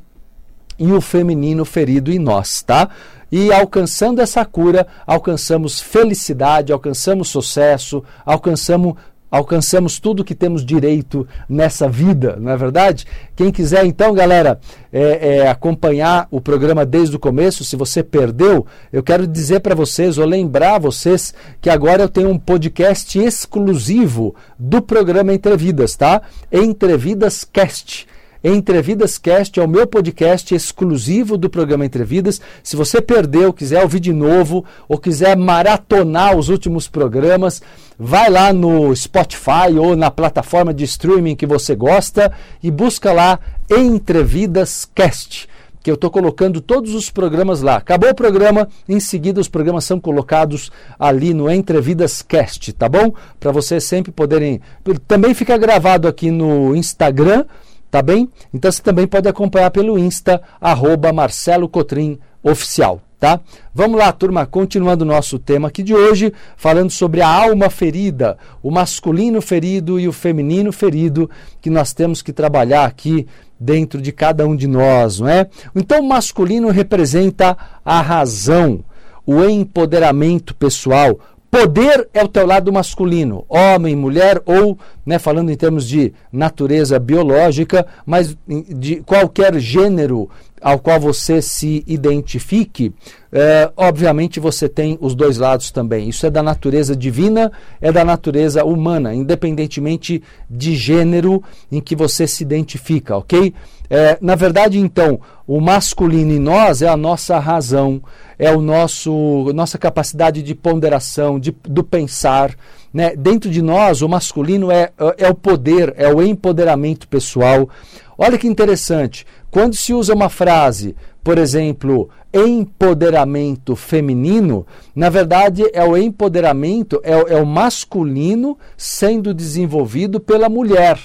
e 0.77 0.91
o 0.91 1.01
feminino 1.01 1.65
ferido 1.65 2.11
em 2.11 2.19
nós, 2.19 2.61
tá? 2.61 2.89
E 3.31 3.51
alcançando 3.51 4.19
essa 4.21 4.43
cura, 4.43 4.85
alcançamos 5.07 5.79
felicidade, 5.79 6.73
alcançamos 6.73 7.29
sucesso, 7.29 8.03
alcançamos 8.25 8.95
alcançamos 9.31 9.97
tudo 9.97 10.23
que 10.23 10.35
temos 10.35 10.65
direito 10.65 11.25
nessa 11.47 11.87
vida, 11.87 12.37
não 12.39 12.51
é 12.51 12.57
verdade? 12.57 13.07
Quem 13.35 13.51
quiser, 13.51 13.85
então, 13.85 14.13
galera, 14.13 14.59
é, 14.91 15.37
é, 15.37 15.47
acompanhar 15.49 16.27
o 16.29 16.41
programa 16.41 16.85
desde 16.85 17.15
o 17.15 17.19
começo, 17.19 17.63
se 17.63 17.77
você 17.77 18.03
perdeu, 18.03 18.67
eu 18.91 19.01
quero 19.01 19.25
dizer 19.25 19.61
para 19.61 19.73
vocês, 19.73 20.17
ou 20.17 20.25
lembrar 20.25 20.79
vocês, 20.79 21.33
que 21.61 21.69
agora 21.69 22.03
eu 22.03 22.09
tenho 22.09 22.29
um 22.29 22.37
podcast 22.37 23.17
exclusivo 23.17 24.35
do 24.59 24.81
programa 24.81 25.33
Entrevidas, 25.33 25.95
tá? 25.95 26.21
Entrevidas 26.51 27.45
Cast. 27.45 28.10
Entrevidas 28.43 29.19
Cast 29.19 29.59
é 29.59 29.63
o 29.63 29.67
meu 29.67 29.85
podcast 29.85 30.55
exclusivo 30.55 31.37
do 31.37 31.47
programa 31.47 31.85
Entrevidas. 31.85 32.41
Se 32.63 32.75
você 32.75 32.99
perdeu, 32.99 33.53
quiser 33.53 33.83
ouvir 33.83 33.99
de 33.99 34.11
novo 34.11 34.65
ou 34.89 34.97
quiser 34.97 35.37
maratonar 35.37 36.35
os 36.35 36.49
últimos 36.49 36.87
programas, 36.87 37.61
vai 37.99 38.31
lá 38.31 38.51
no 38.51 38.95
Spotify 38.95 39.77
ou 39.79 39.95
na 39.95 40.09
plataforma 40.09 40.73
de 40.73 40.83
streaming 40.85 41.35
que 41.35 41.45
você 41.45 41.75
gosta 41.75 42.31
e 42.63 42.71
busca 42.71 43.13
lá 43.13 43.39
Entrevidas 43.69 44.89
Cast 44.95 45.47
que 45.83 45.89
eu 45.89 45.95
estou 45.95 46.11
colocando 46.11 46.61
todos 46.61 46.93
os 46.93 47.09
programas 47.09 47.63
lá. 47.63 47.77
Acabou 47.77 48.11
o 48.11 48.15
programa, 48.15 48.69
em 48.87 48.99
seguida 48.99 49.41
os 49.41 49.47
programas 49.47 49.83
são 49.83 49.99
colocados 49.99 50.71
ali 50.99 51.33
no 51.33 51.49
Entrevidas 51.49 52.21
Cast, 52.21 52.71
tá 52.73 52.87
bom? 52.87 53.11
Para 53.39 53.51
vocês 53.51 53.83
sempre 53.83 54.11
poderem. 54.11 54.61
Também 55.07 55.33
fica 55.33 55.57
gravado 55.57 56.07
aqui 56.07 56.29
no 56.29 56.75
Instagram 56.75 57.45
tá 57.91 58.01
bem? 58.01 58.29
Então 58.53 58.71
você 58.71 58.81
também 58.81 59.05
pode 59.05 59.27
acompanhar 59.27 59.69
pelo 59.69 59.99
Insta, 59.99 60.41
arroba 60.61 61.11
Marcelo 61.11 61.67
Cotrim 61.67 62.17
Oficial, 62.41 63.01
tá? 63.19 63.41
Vamos 63.75 63.99
lá, 63.99 64.11
turma, 64.13 64.45
continuando 64.45 65.03
o 65.03 65.07
nosso 65.07 65.37
tema 65.37 65.67
aqui 65.67 65.83
de 65.83 65.93
hoje, 65.93 66.33
falando 66.55 66.89
sobre 66.89 67.21
a 67.21 67.27
alma 67.27 67.69
ferida, 67.69 68.37
o 68.63 68.71
masculino 68.71 69.41
ferido 69.41 69.99
e 69.99 70.07
o 70.07 70.13
feminino 70.13 70.71
ferido, 70.71 71.29
que 71.59 71.69
nós 71.69 71.93
temos 71.93 72.21
que 72.21 72.31
trabalhar 72.31 72.85
aqui 72.85 73.27
dentro 73.59 74.01
de 74.01 74.11
cada 74.11 74.47
um 74.47 74.55
de 74.55 74.65
nós, 74.65 75.19
não 75.19 75.27
é? 75.27 75.47
Então, 75.75 75.99
o 75.99 76.07
masculino 76.07 76.69
representa 76.69 77.55
a 77.85 78.01
razão, 78.01 78.83
o 79.23 79.43
empoderamento 79.43 80.55
pessoal, 80.55 81.19
Poder 81.51 82.07
é 82.13 82.23
o 82.23 82.29
teu 82.29 82.47
lado 82.47 82.71
masculino, 82.71 83.43
homem, 83.49 83.93
mulher 83.93 84.41
ou, 84.45 84.79
né, 85.05 85.19
falando 85.19 85.51
em 85.51 85.55
termos 85.57 85.85
de 85.85 86.13
natureza 86.31 86.97
biológica, 86.97 87.85
mas 88.05 88.37
de 88.47 89.01
qualquer 89.01 89.59
gênero 89.59 90.29
ao 90.61 90.79
qual 90.79 90.97
você 90.97 91.41
se 91.41 91.83
identifique, 91.85 92.93
é, 93.33 93.69
obviamente 93.75 94.39
você 94.39 94.69
tem 94.69 94.97
os 95.01 95.13
dois 95.13 95.37
lados 95.37 95.71
também. 95.71 96.07
Isso 96.07 96.25
é 96.25 96.29
da 96.29 96.41
natureza 96.41 96.95
divina, 96.95 97.51
é 97.81 97.91
da 97.91 98.05
natureza 98.05 98.63
humana, 98.63 99.13
independentemente 99.13 100.23
de 100.49 100.73
gênero 100.75 101.43
em 101.69 101.81
que 101.81 101.97
você 101.97 102.27
se 102.27 102.43
identifica, 102.43 103.17
ok? 103.17 103.53
É, 103.93 104.17
na 104.21 104.35
verdade, 104.35 104.79
então, 104.79 105.19
o 105.45 105.59
masculino 105.59 106.31
em 106.31 106.39
nós 106.39 106.81
é 106.81 106.87
a 106.87 106.95
nossa 106.95 107.37
razão, 107.37 108.01
é 108.39 108.49
o 108.49 108.61
nosso 108.61 109.51
nossa 109.53 109.77
capacidade 109.77 110.41
de 110.41 110.55
ponderação, 110.55 111.37
de, 111.37 111.53
do 111.63 111.83
pensar. 111.83 112.55
Né? 112.93 113.17
Dentro 113.17 113.49
de 113.51 113.61
nós, 113.61 114.01
o 114.01 114.07
masculino 114.07 114.71
é, 114.71 114.93
é 115.17 115.27
o 115.27 115.35
poder, 115.35 115.93
é 115.97 116.07
o 116.07 116.21
empoderamento 116.21 117.05
pessoal. 117.05 117.69
Olha 118.17 118.37
que 118.37 118.47
interessante. 118.47 119.25
Quando 119.49 119.75
se 119.75 119.93
usa 119.93 120.13
uma 120.13 120.29
frase, 120.29 120.95
por 121.21 121.37
exemplo, 121.37 122.09
empoderamento 122.33 123.75
feminino, 123.75 124.65
na 124.95 125.09
verdade 125.09 125.63
é 125.73 125.83
o 125.83 125.97
empoderamento, 125.97 127.01
é, 127.03 127.33
é 127.33 127.41
o 127.41 127.45
masculino 127.45 128.57
sendo 128.77 129.33
desenvolvido 129.33 130.17
pela 130.17 130.47
mulher. 130.47 130.97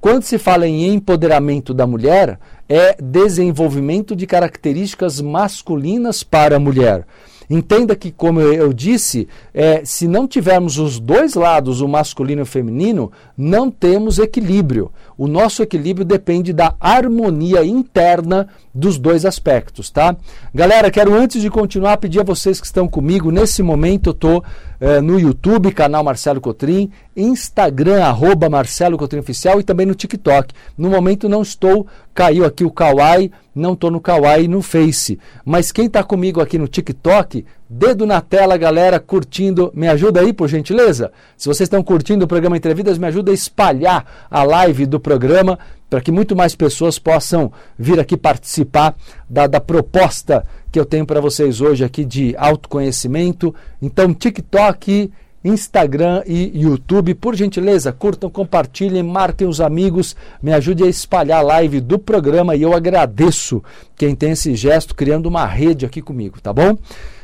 Quando 0.00 0.22
se 0.22 0.38
fala 0.38 0.66
em 0.66 0.94
empoderamento 0.94 1.74
da 1.74 1.86
mulher, 1.86 2.38
é 2.66 2.96
desenvolvimento 3.02 4.16
de 4.16 4.26
características 4.26 5.20
masculinas 5.20 6.22
para 6.22 6.56
a 6.56 6.60
mulher. 6.60 7.04
Entenda 7.50 7.96
que, 7.96 8.12
como 8.12 8.40
eu 8.40 8.72
disse, 8.72 9.26
é, 9.52 9.84
se 9.84 10.06
não 10.06 10.28
tivermos 10.28 10.78
os 10.78 11.00
dois 11.00 11.34
lados, 11.34 11.80
o 11.80 11.88
masculino 11.88 12.42
e 12.42 12.44
o 12.44 12.46
feminino, 12.46 13.10
não 13.36 13.68
temos 13.68 14.20
equilíbrio. 14.20 14.92
O 15.18 15.26
nosso 15.26 15.60
equilíbrio 15.60 16.04
depende 16.06 16.52
da 16.52 16.74
harmonia 16.78 17.64
interna 17.64 18.46
dos 18.72 18.98
dois 18.98 19.26
aspectos, 19.26 19.90
tá? 19.90 20.16
Galera, 20.54 20.92
quero 20.92 21.12
antes 21.12 21.42
de 21.42 21.50
continuar 21.50 21.96
pedir 21.96 22.20
a 22.20 22.24
vocês 22.24 22.60
que 22.60 22.66
estão 22.66 22.86
comigo, 22.86 23.32
nesse 23.32 23.64
momento 23.64 24.10
eu 24.10 24.12
estou 24.12 24.44
eh, 24.80 25.00
no 25.00 25.20
YouTube, 25.20 25.72
canal 25.72 26.02
Marcelo 26.02 26.40
Cotrim, 26.40 26.90
Instagram, 27.14 28.02
arroba 28.02 28.48
Marcelo 28.48 28.96
Cotrim 28.96 29.20
Oficial 29.20 29.60
e 29.60 29.62
também 29.62 29.84
no 29.84 29.94
TikTok. 29.94 30.54
No 30.76 30.88
momento 30.88 31.28
não 31.28 31.42
estou, 31.42 31.86
caiu 32.14 32.46
aqui 32.46 32.64
o 32.64 32.70
Kawaii, 32.70 33.30
não 33.54 33.74
estou 33.74 33.90
no 33.90 34.00
Kawaii 34.00 34.48
no 34.48 34.62
Face. 34.62 35.18
Mas 35.44 35.70
quem 35.70 35.86
está 35.86 36.02
comigo 36.02 36.40
aqui 36.40 36.56
no 36.56 36.66
TikTok, 36.66 37.44
dedo 37.68 38.06
na 38.06 38.20
tela, 38.20 38.56
galera, 38.56 38.98
curtindo, 38.98 39.70
me 39.74 39.86
ajuda 39.86 40.20
aí, 40.20 40.32
por 40.32 40.48
gentileza? 40.48 41.12
Se 41.36 41.46
vocês 41.46 41.66
estão 41.66 41.82
curtindo 41.82 42.24
o 42.24 42.28
programa 42.28 42.56
Entrevidas, 42.56 42.96
me 42.96 43.06
ajuda 43.06 43.32
a 43.32 43.34
espalhar 43.34 44.06
a 44.30 44.42
live 44.42 44.86
do 44.86 44.98
programa 44.98 45.58
para 45.90 46.00
que 46.00 46.12
muito 46.12 46.36
mais 46.36 46.54
pessoas 46.54 46.98
possam 46.98 47.52
vir 47.76 47.98
aqui 47.98 48.16
participar 48.16 48.94
da, 49.28 49.48
da 49.48 49.60
proposta 49.60 50.46
que 50.70 50.78
eu 50.78 50.86
tenho 50.86 51.04
para 51.04 51.20
vocês 51.20 51.60
hoje 51.60 51.84
aqui 51.84 52.04
de 52.04 52.34
autoconhecimento. 52.38 53.52
Então, 53.82 54.14
TikTok, 54.14 55.10
Instagram 55.44 56.22
e 56.26 56.62
YouTube, 56.62 57.14
por 57.14 57.34
gentileza, 57.34 57.92
curtam, 57.92 58.30
compartilhem, 58.30 59.02
marquem 59.02 59.48
os 59.48 59.60
amigos, 59.60 60.14
me 60.40 60.52
ajude 60.52 60.84
a 60.84 60.86
espalhar 60.86 61.40
a 61.40 61.42
live 61.42 61.80
do 61.80 61.98
programa 61.98 62.54
e 62.54 62.62
eu 62.62 62.72
agradeço 62.72 63.62
quem 63.96 64.14
tem 64.14 64.30
esse 64.32 64.54
gesto 64.54 64.94
criando 64.94 65.26
uma 65.26 65.46
rede 65.46 65.84
aqui 65.84 66.00
comigo, 66.00 66.40
tá 66.40 66.52
bom? 66.52 66.78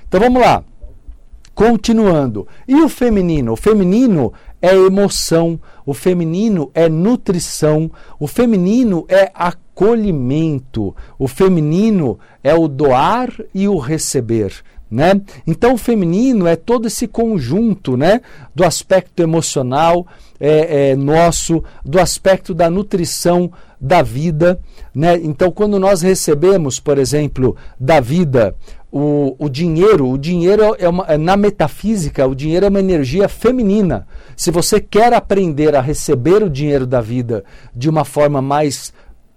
Então 0.09 0.21
vamos 0.21 0.41
lá. 0.41 0.65
Continuando. 1.57 2.47
E 2.69 2.75
o 2.83 2.87
feminino? 2.87 3.55
O 3.55 3.57
feminino 3.57 4.31
é 4.61 4.75
emoção, 4.75 5.59
o 5.87 5.95
feminino 5.95 6.71
é 6.75 6.87
nutrição, 6.87 7.91
o 8.21 8.27
feminino 8.27 9.07
é 9.09 9.33
acolhimento, 9.35 10.95
o 11.19 11.27
feminino 11.27 12.19
é 12.45 12.55
o 12.55 12.69
doar 12.69 13.31
e 13.55 13.67
o 13.67 13.79
receber. 13.79 14.53
Né? 14.91 15.19
Então, 15.47 15.73
o 15.73 15.79
feminino 15.79 16.47
é 16.47 16.57
todo 16.57 16.89
esse 16.89 17.09
conjunto 17.09 17.97
né? 17.97 18.21
do 18.55 18.63
aspecto 18.63 19.23
emocional 19.23 20.07
é, 20.39 20.91
é, 20.91 20.97
nosso, 20.97 21.65
do 21.83 21.99
aspecto 21.99 22.53
da 22.53 22.69
nutrição 22.69 23.51
da 23.81 24.03
vida. 24.03 24.61
Né? 24.95 25.17
Então, 25.23 25.51
quando 25.51 25.81
nós 25.81 26.03
recebemos, 26.03 26.79
por 26.79 26.99
exemplo, 26.99 27.57
da 27.81 27.99
vida 27.99 28.55
o, 28.99 29.37
o 29.39 29.51
dinheiro, 29.51 30.09
o 30.09 30.17
dinheiro 30.17 30.75
é 30.79 30.89
uma, 30.89 31.05
é, 31.07 31.19
na 31.19 31.37
metafísica, 31.37 32.27
o 32.27 32.35
dinheiro 32.35 32.65
é 32.65 32.69
uma 32.71 32.81
energia 32.81 33.29
feminina. 33.29 34.07
Se 34.35 34.51
você 34.51 34.81
quer 34.81 35.13
aprender 35.13 35.77
a 35.77 35.83
receber 35.83 36.43
o 36.43 36.49
dinheiro 36.49 36.87
da 36.87 37.03
vida 37.03 37.45
de 37.75 37.91
uma 37.91 38.07
forma 38.07 38.41
mais 38.41 38.95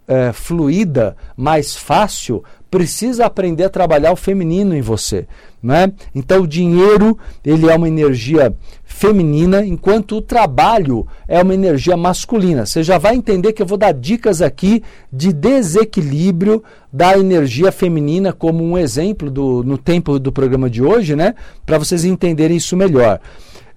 é, 0.10 0.34
fluida, 0.34 1.16
mais 1.38 1.76
fácil, 1.76 2.44
precisa 2.70 3.28
aprender 3.28 3.64
a 3.64 3.70
trabalhar 3.70 4.12
o 4.12 4.16
feminino 4.16 4.76
em 4.76 4.82
você. 4.82 5.28
Né? 5.62 5.92
Então 6.16 6.42
o 6.42 6.48
dinheiro 6.48 7.18
ele 7.46 7.70
é 7.70 7.76
uma 7.76 7.88
energia 7.88 8.56
feminina, 8.84 9.64
enquanto 9.64 10.18
o 10.18 10.22
trabalho 10.22 11.06
é 11.28 11.42
uma 11.44 11.54
energia 11.54 11.96
masculina. 11.96 12.66
Você 12.66 12.82
já 12.82 12.98
vai 12.98 13.16
entender 13.16 13.54
que 13.54 13.62
eu 13.62 13.68
vou 13.68 13.78
dar 13.78 13.94
dicas 13.94 14.42
aqui 14.42 14.82
de 15.14 15.32
desequilíbrio 15.32 16.64
da 16.92 17.16
energia 17.18 17.72
feminina 17.72 18.34
como 18.34 18.64
um 18.64 18.78
exemplo 18.78 19.30
do, 19.30 19.64
no 19.64 19.78
tempo 19.78 20.18
do 20.18 20.32
programa 20.32 20.70
de 20.70 20.82
hoje, 20.82 21.16
né? 21.16 21.36
Para 21.66 21.78
vocês 21.78 22.04
entenderem 22.04 22.58
isso 22.58 22.76
melhor. 22.76 23.20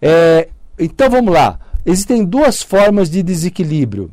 É, 0.00 0.48
então 0.78 1.10
vamos 1.10 1.34
lá. 1.34 1.58
Existem 1.84 2.24
duas 2.24 2.62
formas 2.62 3.10
de 3.10 3.22
desequilíbrio. 3.22 4.10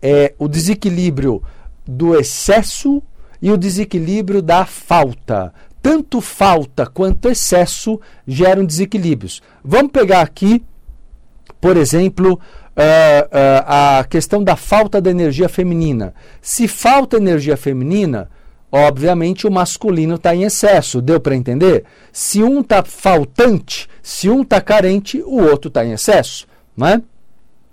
É, 0.00 0.34
o 0.38 0.48
desequilíbrio 0.48 1.42
do 1.86 2.18
excesso 2.18 3.02
e 3.40 3.50
o 3.50 3.56
desequilíbrio 3.56 4.42
da 4.42 4.64
falta 4.64 5.52
tanto 5.86 6.20
falta 6.20 6.84
quanto 6.84 7.28
excesso 7.28 8.00
geram 8.26 8.64
desequilíbrios. 8.64 9.40
Vamos 9.64 9.92
pegar 9.92 10.20
aqui, 10.20 10.64
por 11.60 11.76
exemplo, 11.76 12.32
uh, 12.32 12.36
uh, 12.36 14.00
a 14.00 14.04
questão 14.10 14.42
da 14.42 14.56
falta 14.56 15.00
da 15.00 15.12
energia 15.12 15.48
feminina. 15.48 16.12
Se 16.42 16.66
falta 16.66 17.18
energia 17.18 17.56
feminina, 17.56 18.28
obviamente 18.72 19.46
o 19.46 19.50
masculino 19.50 20.16
está 20.16 20.34
em 20.34 20.42
excesso. 20.42 21.00
Deu 21.00 21.20
para 21.20 21.36
entender? 21.36 21.84
Se 22.12 22.42
um 22.42 22.62
está 22.62 22.82
faltante, 22.82 23.88
se 24.02 24.28
um 24.28 24.42
está 24.42 24.60
carente, 24.60 25.22
o 25.22 25.40
outro 25.40 25.68
está 25.68 25.84
em 25.84 25.92
excesso. 25.92 26.48
Né? 26.76 27.00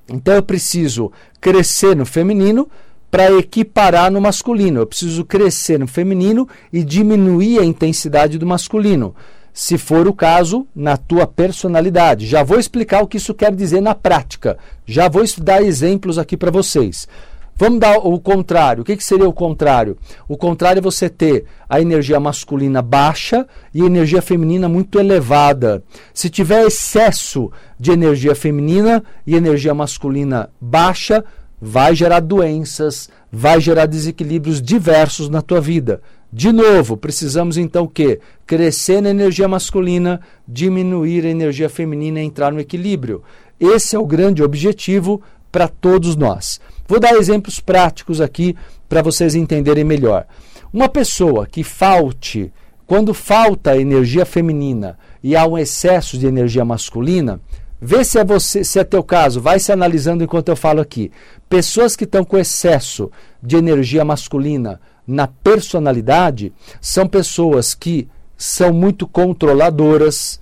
Então 0.09 0.33
eu 0.33 0.43
preciso 0.43 1.11
crescer 1.39 1.95
no 1.95 2.05
feminino 2.05 2.69
para 3.09 3.31
equiparar 3.31 4.11
no 4.11 4.19
masculino. 4.19 4.81
Eu 4.81 4.87
preciso 4.87 5.23
crescer 5.23 5.79
no 5.79 5.87
feminino 5.87 6.47
e 6.71 6.83
diminuir 6.83 7.59
a 7.59 7.65
intensidade 7.65 8.37
do 8.37 8.45
masculino. 8.45 9.15
Se 9.53 9.77
for 9.77 10.07
o 10.07 10.13
caso, 10.13 10.65
na 10.75 10.97
tua 10.97 11.27
personalidade. 11.27 12.25
Já 12.25 12.41
vou 12.41 12.59
explicar 12.59 13.03
o 13.03 13.07
que 13.07 13.17
isso 13.17 13.33
quer 13.35 13.53
dizer 13.53 13.81
na 13.81 13.93
prática. 13.93 14.57
Já 14.85 15.07
vou 15.07 15.23
dar 15.37 15.61
exemplos 15.61 16.17
aqui 16.17 16.35
para 16.35 16.49
vocês. 16.49 17.07
Vamos 17.55 17.79
dar 17.79 17.97
o 17.97 18.19
contrário. 18.19 18.81
O 18.81 18.85
que, 18.85 18.97
que, 18.97 19.03
seria 19.03 19.27
o 19.27 19.33
contrário? 19.33 19.97
O 20.27 20.35
contrário 20.35 20.79
é 20.79 20.81
você 20.81 21.07
ter 21.07 21.45
a 21.69 21.79
energia 21.79 22.19
masculina 22.19 22.81
baixa 22.81 23.47
e 23.73 23.81
a 23.81 23.85
energia 23.85 24.21
feminina 24.21 24.67
muito 24.67 24.99
elevada. 24.99 25.83
Se 26.13 26.29
tiver 26.29 26.65
excesso 26.65 27.51
de 27.79 27.91
energia 27.91 28.33
feminina 28.33 29.03
e 29.25 29.35
energia 29.35 29.73
masculina 29.73 30.49
baixa, 30.59 31.23
vai 31.61 31.95
gerar 31.95 32.19
doenças, 32.19 33.09
vai 33.31 33.61
gerar 33.61 33.85
desequilíbrios 33.85 34.61
diversos 34.61 35.29
na 35.29 35.41
tua 35.41 35.61
vida. 35.61 36.01
De 36.31 36.51
novo, 36.51 36.97
precisamos 36.97 37.57
então 37.57 37.83
o 37.83 37.87
quê? 37.87 38.19
Crescer 38.47 39.01
na 39.01 39.11
energia 39.11 39.47
masculina, 39.47 40.19
diminuir 40.47 41.25
a 41.25 41.29
energia 41.29 41.69
feminina 41.69 42.19
e 42.19 42.25
entrar 42.25 42.51
no 42.51 42.59
equilíbrio. 42.59 43.21
Esse 43.59 43.95
é 43.95 43.99
o 43.99 44.05
grande 44.05 44.41
objetivo 44.41 45.21
para 45.53 45.67
todos 45.67 46.15
nós. 46.15 46.59
Vou 46.87 46.99
dar 46.99 47.13
exemplos 47.13 47.59
práticos 47.59 48.19
aqui 48.19 48.55
para 48.89 49.03
vocês 49.03 49.35
entenderem 49.35 49.83
melhor. 49.83 50.25
Uma 50.73 50.89
pessoa 50.89 51.45
que 51.45 51.63
falte, 51.63 52.51
quando 52.87 53.13
falta 53.13 53.77
energia 53.77 54.25
feminina 54.25 54.97
e 55.23 55.35
há 55.35 55.45
um 55.45 55.57
excesso 55.57 56.17
de 56.17 56.25
energia 56.25 56.65
masculina, 56.65 57.39
Vê 57.85 58.05
se 58.05 58.17
é 58.17 58.23
você, 58.23 58.63
se 58.63 58.79
é 58.79 58.83
teu 58.85 59.03
caso, 59.03 59.41
vai 59.41 59.59
se 59.59 59.69
analisando 59.69 60.23
enquanto 60.23 60.47
eu 60.47 60.55
falo 60.55 60.79
aqui. 60.79 61.11
Pessoas 61.49 61.97
que 61.97 62.05
estão 62.05 62.23
com 62.23 62.37
excesso 62.37 63.11
de 63.41 63.57
energia 63.57 64.05
masculina 64.05 64.79
na 65.05 65.27
personalidade 65.27 66.53
são 66.79 67.05
pessoas 67.05 67.75
que 67.75 68.07
são 68.37 68.71
muito 68.71 69.05
controladoras, 69.05 70.39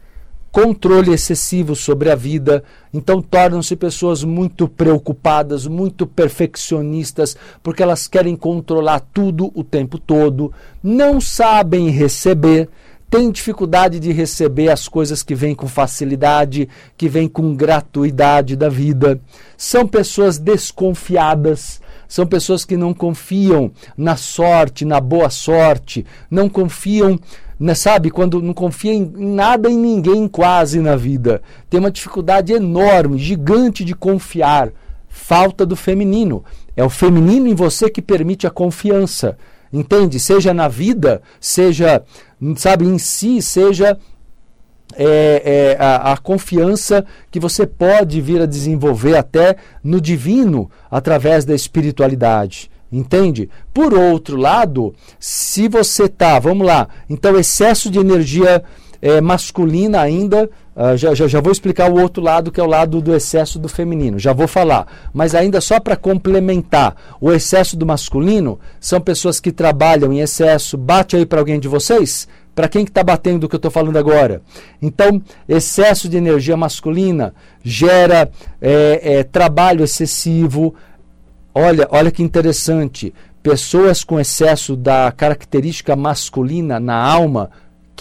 controle 0.51 1.13
excessivo 1.13 1.75
sobre 1.75 2.11
a 2.11 2.15
vida, 2.15 2.63
então 2.93 3.21
tornam-se 3.21 3.75
pessoas 3.75 4.23
muito 4.23 4.67
preocupadas, 4.67 5.65
muito 5.65 6.05
perfeccionistas, 6.05 7.37
porque 7.63 7.81
elas 7.81 8.07
querem 8.07 8.35
controlar 8.35 8.99
tudo 9.13 9.49
o 9.55 9.63
tempo 9.63 9.97
todo, 9.97 10.51
não 10.83 11.21
sabem 11.21 11.89
receber, 11.89 12.67
tem 13.09 13.29
dificuldade 13.29 13.99
de 13.99 14.11
receber 14.13 14.69
as 14.69 14.87
coisas 14.87 15.21
que 15.21 15.35
vêm 15.35 15.53
com 15.53 15.67
facilidade, 15.67 16.69
que 16.95 17.09
vêm 17.09 17.27
com 17.27 17.53
gratuidade 17.53 18.55
da 18.55 18.69
vida. 18.69 19.19
São 19.57 19.85
pessoas 19.85 20.37
desconfiadas, 20.37 21.81
são 22.07 22.25
pessoas 22.25 22.63
que 22.63 22.77
não 22.77 22.93
confiam 22.93 23.69
na 23.97 24.15
sorte, 24.15 24.85
na 24.85 25.01
boa 25.01 25.29
sorte, 25.29 26.05
não 26.29 26.47
confiam, 26.47 27.19
né, 27.61 27.75
sabe, 27.75 28.09
quando 28.09 28.41
não 28.41 28.55
confiam 28.55 28.95
em 28.95 29.33
nada 29.35 29.69
e 29.69 29.75
ninguém 29.75 30.27
quase 30.27 30.79
na 30.79 30.95
vida. 30.95 31.43
Tem 31.69 31.79
uma 31.79 31.91
dificuldade 31.91 32.51
enorme, 32.51 33.19
gigante 33.19 33.85
de 33.85 33.93
confiar. 33.93 34.71
Falta 35.07 35.63
do 35.63 35.75
feminino. 35.75 36.43
É 36.75 36.83
o 36.83 36.89
feminino 36.89 37.47
em 37.47 37.53
você 37.53 37.87
que 37.87 38.01
permite 38.01 38.47
a 38.47 38.49
confiança. 38.49 39.37
Entende? 39.71 40.19
Seja 40.19 40.55
na 40.55 40.67
vida, 40.67 41.21
seja, 41.39 42.03
sabe, 42.57 42.85
em 42.85 42.97
si, 42.97 43.43
seja 43.43 43.95
é, 44.95 45.75
é, 45.77 45.77
a, 45.79 46.13
a, 46.13 46.17
confiança 46.17 47.05
que 47.29 47.39
você 47.39 47.67
pode 47.67 48.19
vir 48.21 48.41
a 48.41 48.47
desenvolver 48.47 49.15
até 49.15 49.55
no 49.83 50.01
divino 50.01 50.67
através 50.89 51.45
da 51.45 51.53
espiritualidade. 51.53 52.71
Entende? 52.91 53.49
Por 53.73 53.93
outro 53.93 54.35
lado, 54.35 54.93
se 55.19 55.67
você 55.67 56.09
tá, 56.09 56.37
vamos 56.39 56.67
lá, 56.67 56.89
então 57.09 57.37
excesso 57.37 57.89
de 57.89 57.99
energia 57.99 58.63
é, 59.01 59.21
masculina 59.21 60.01
ainda 60.01 60.49
Uh, 60.73 60.95
já, 60.95 61.13
já, 61.13 61.27
já, 61.27 61.41
vou 61.41 61.51
explicar 61.51 61.91
o 61.91 61.99
outro 61.99 62.23
lado, 62.23 62.49
que 62.49 62.59
é 62.59 62.63
o 62.63 62.67
lado 62.67 63.01
do 63.01 63.13
excesso 63.13 63.59
do 63.59 63.67
feminino. 63.67 64.17
Já 64.17 64.31
vou 64.31 64.47
falar. 64.47 64.87
Mas 65.13 65.35
ainda 65.35 65.59
só 65.59 65.81
para 65.81 65.97
complementar, 65.97 66.95
o 67.19 67.29
excesso 67.31 67.75
do 67.75 67.85
masculino 67.85 68.57
são 68.79 69.01
pessoas 69.01 69.41
que 69.41 69.51
trabalham 69.51 70.13
em 70.13 70.21
excesso. 70.21 70.77
Bate 70.77 71.17
aí 71.17 71.25
para 71.25 71.39
alguém 71.39 71.59
de 71.59 71.67
vocês? 71.67 72.25
Para 72.55 72.69
quem 72.69 72.83
está 72.83 72.85
que 72.85 72.93
tá 72.93 73.03
batendo 73.03 73.39
do 73.39 73.49
que 73.49 73.55
eu 73.55 73.57
estou 73.57 73.71
falando 73.71 73.97
agora? 73.97 74.41
Então, 74.81 75.21
excesso 75.47 76.07
de 76.07 76.15
energia 76.15 76.55
masculina 76.55 77.33
gera 77.63 78.29
é, 78.61 79.19
é, 79.19 79.23
trabalho 79.23 79.83
excessivo. 79.83 80.73
Olha, 81.53 81.87
olha 81.91 82.11
que 82.11 82.23
interessante. 82.23 83.13
Pessoas 83.43 84.03
com 84.03 84.19
excesso 84.19 84.75
da 84.75 85.11
característica 85.11 85.95
masculina 85.95 86.79
na 86.79 86.95
alma 86.95 87.49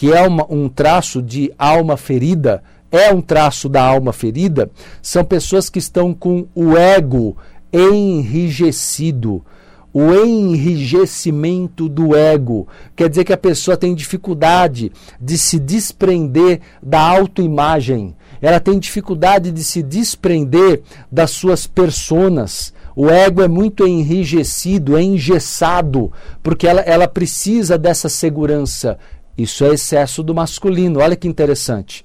que 0.00 0.10
é 0.10 0.26
uma, 0.26 0.46
um 0.48 0.66
traço 0.66 1.20
de 1.20 1.52
alma 1.58 1.94
ferida, 1.94 2.62
é 2.90 3.12
um 3.12 3.20
traço 3.20 3.68
da 3.68 3.84
alma 3.84 4.14
ferida, 4.14 4.70
são 5.02 5.22
pessoas 5.22 5.68
que 5.68 5.78
estão 5.78 6.14
com 6.14 6.46
o 6.54 6.74
ego 6.74 7.36
enrijecido. 7.70 9.44
O 9.92 10.10
enrijecimento 10.14 11.86
do 11.86 12.16
ego 12.16 12.66
quer 12.96 13.10
dizer 13.10 13.24
que 13.24 13.32
a 13.34 13.36
pessoa 13.36 13.76
tem 13.76 13.94
dificuldade 13.94 14.90
de 15.20 15.36
se 15.36 15.58
desprender 15.58 16.60
da 16.82 17.00
autoimagem, 17.00 18.16
ela 18.40 18.58
tem 18.58 18.78
dificuldade 18.78 19.52
de 19.52 19.62
se 19.62 19.82
desprender 19.82 20.80
das 21.12 21.32
suas 21.32 21.66
personas. 21.66 22.72
O 22.94 23.08
ego 23.08 23.42
é 23.42 23.48
muito 23.48 23.86
enrijecido, 23.86 24.96
é 24.96 25.02
engessado, 25.02 26.12
porque 26.42 26.66
ela, 26.66 26.80
ela 26.80 27.08
precisa 27.08 27.78
dessa 27.78 28.08
segurança. 28.08 28.98
Isso 29.36 29.64
é 29.64 29.74
excesso 29.74 30.22
do 30.22 30.34
masculino. 30.34 31.00
Olha 31.00 31.16
que 31.16 31.28
interessante. 31.28 32.04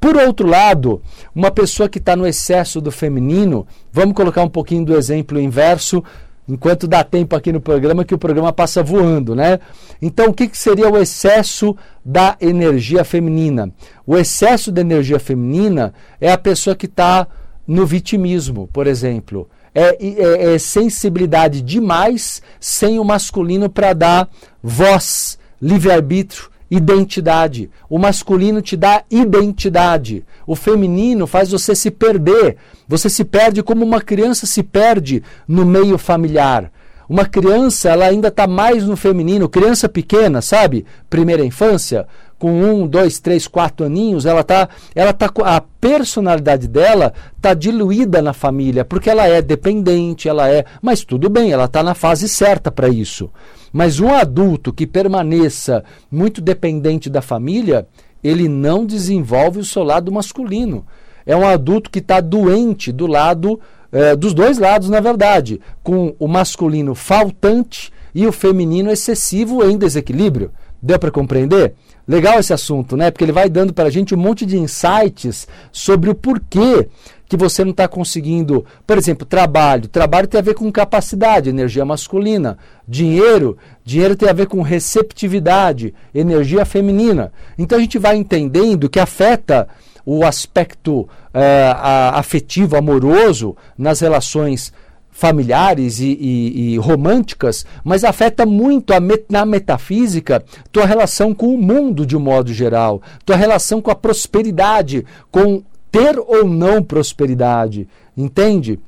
Por 0.00 0.16
outro 0.16 0.46
lado, 0.46 1.02
uma 1.34 1.50
pessoa 1.50 1.88
que 1.88 1.98
está 1.98 2.14
no 2.14 2.26
excesso 2.26 2.80
do 2.80 2.92
feminino, 2.92 3.66
vamos 3.92 4.14
colocar 4.14 4.42
um 4.42 4.48
pouquinho 4.48 4.84
do 4.84 4.96
exemplo 4.96 5.40
inverso, 5.40 6.04
enquanto 6.48 6.86
dá 6.86 7.02
tempo 7.02 7.34
aqui 7.34 7.50
no 7.50 7.60
programa, 7.60 8.04
que 8.04 8.14
o 8.14 8.18
programa 8.18 8.52
passa 8.52 8.82
voando, 8.82 9.34
né? 9.34 9.58
Então, 10.00 10.26
o 10.26 10.34
que, 10.34 10.46
que 10.46 10.58
seria 10.58 10.88
o 10.88 10.96
excesso 10.96 11.76
da 12.04 12.36
energia 12.40 13.04
feminina? 13.04 13.72
O 14.06 14.16
excesso 14.16 14.70
da 14.70 14.80
energia 14.80 15.18
feminina 15.18 15.92
é 16.20 16.30
a 16.30 16.38
pessoa 16.38 16.76
que 16.76 16.86
está 16.86 17.26
no 17.66 17.84
vitimismo, 17.84 18.68
por 18.72 18.86
exemplo. 18.86 19.48
É, 19.78 19.98
é, 20.00 20.54
é 20.54 20.58
sensibilidade 20.58 21.60
demais 21.60 22.40
sem 22.58 22.98
o 22.98 23.04
masculino 23.04 23.68
para 23.68 23.92
dar 23.92 24.28
voz, 24.62 25.38
livre-arbítrio 25.60 26.50
identidade. 26.70 27.70
O 27.88 27.98
masculino 27.98 28.60
te 28.60 28.76
dá 28.76 29.04
identidade. 29.10 30.24
O 30.46 30.56
feminino 30.56 31.26
faz 31.26 31.50
você 31.50 31.74
se 31.74 31.90
perder. 31.90 32.56
Você 32.88 33.08
se 33.08 33.24
perde 33.24 33.62
como 33.62 33.84
uma 33.84 34.00
criança 34.00 34.46
se 34.46 34.62
perde 34.62 35.22
no 35.46 35.64
meio 35.64 35.96
familiar. 35.98 36.70
Uma 37.08 37.24
criança, 37.24 37.88
ela 37.88 38.06
ainda 38.06 38.28
está 38.28 38.48
mais 38.48 38.84
no 38.84 38.96
feminino. 38.96 39.48
Criança 39.48 39.88
pequena, 39.88 40.42
sabe? 40.42 40.84
Primeira 41.08 41.44
infância, 41.44 42.06
com 42.38 42.62
um, 42.62 42.86
dois, 42.86 43.18
três, 43.18 43.48
quatro 43.48 43.86
aninhos, 43.86 44.26
ela 44.26 44.44
tá, 44.44 44.68
ela 44.94 45.12
tá, 45.12 45.30
a 45.44 45.60
personalidade 45.60 46.68
dela 46.68 47.12
tá 47.40 47.54
diluída 47.54 48.20
na 48.20 48.32
família, 48.32 48.84
porque 48.84 49.08
ela 49.08 49.26
é 49.26 49.40
dependente, 49.40 50.28
ela 50.28 50.48
é, 50.48 50.64
mas 50.82 51.04
tudo 51.04 51.30
bem, 51.30 51.50
ela 51.50 51.64
está 51.64 51.82
na 51.82 51.94
fase 51.94 52.28
certa 52.28 52.70
para 52.70 52.88
isso. 52.88 53.30
Mas 53.72 54.00
um 54.00 54.12
adulto 54.12 54.72
que 54.72 54.86
permaneça 54.86 55.84
muito 56.10 56.40
dependente 56.40 57.08
da 57.08 57.22
família, 57.22 57.86
ele 58.22 58.48
não 58.48 58.84
desenvolve 58.84 59.60
o 59.60 59.64
seu 59.64 59.82
lado 59.82 60.10
masculino. 60.12 60.86
É 61.24 61.36
um 61.36 61.46
adulto 61.46 61.90
que 61.90 61.98
está 61.98 62.20
doente 62.20 62.92
do 62.92 63.06
lado, 63.06 63.60
eh, 63.92 64.14
dos 64.14 64.32
dois 64.32 64.58
lados, 64.58 64.88
na 64.88 65.00
verdade, 65.00 65.60
com 65.82 66.14
o 66.18 66.28
masculino 66.28 66.94
faltante 66.94 67.92
e 68.14 68.26
o 68.26 68.32
feminino 68.32 68.90
excessivo 68.90 69.68
em 69.68 69.76
desequilíbrio. 69.76 70.52
Deu 70.80 70.98
para 70.98 71.10
compreender? 71.10 71.74
Legal 72.06 72.38
esse 72.38 72.52
assunto, 72.52 72.96
né? 72.96 73.10
Porque 73.10 73.24
ele 73.24 73.32
vai 73.32 73.48
dando 73.48 73.72
para 73.72 73.88
a 73.88 73.90
gente 73.90 74.14
um 74.14 74.18
monte 74.18 74.46
de 74.46 74.56
insights 74.56 75.48
sobre 75.72 76.08
o 76.08 76.14
porquê 76.14 76.88
que 77.28 77.36
você 77.36 77.64
não 77.64 77.72
está 77.72 77.88
conseguindo. 77.88 78.64
Por 78.86 78.96
exemplo, 78.96 79.26
trabalho. 79.26 79.88
Trabalho 79.88 80.28
tem 80.28 80.38
a 80.38 80.42
ver 80.42 80.54
com 80.54 80.70
capacidade, 80.70 81.48
energia 81.48 81.84
masculina. 81.84 82.56
Dinheiro, 82.86 83.58
dinheiro 83.84 84.14
tem 84.14 84.28
a 84.28 84.32
ver 84.32 84.46
com 84.46 84.62
receptividade, 84.62 85.92
energia 86.14 86.64
feminina. 86.64 87.32
Então 87.58 87.78
a 87.78 87.80
gente 87.80 87.98
vai 87.98 88.16
entendendo 88.16 88.88
que 88.88 89.00
afeta 89.00 89.68
o 90.04 90.24
aspecto 90.24 91.08
é, 91.34 91.74
afetivo, 92.12 92.76
amoroso 92.76 93.56
nas 93.76 93.98
relações 93.98 94.72
familiares 95.16 95.98
e, 95.98 96.08
e, 96.08 96.74
e, 96.74 96.76
românticas, 96.76 97.64
mas 97.82 98.04
afeta 98.04 98.44
muito 98.44 98.92
met 99.00 99.24
na 99.30 99.46
metafísica 99.46 100.44
tua 100.70 100.84
relação 100.84 101.34
com 101.34 101.54
o 101.54 101.58
mundo 101.58 102.04
de 102.04 102.14
um 102.14 102.20
modo 102.20 102.52
geral, 102.52 103.00
tua 103.24 103.34
relação 103.34 103.80
com 103.80 103.90
a 103.90 103.94
prosperidade, 103.94 105.06
com 105.30 105.62
ter 105.90 106.18
ou 106.18 106.44
não 106.44 106.82
prosperidade, 106.82 107.88
entende? 108.14 108.78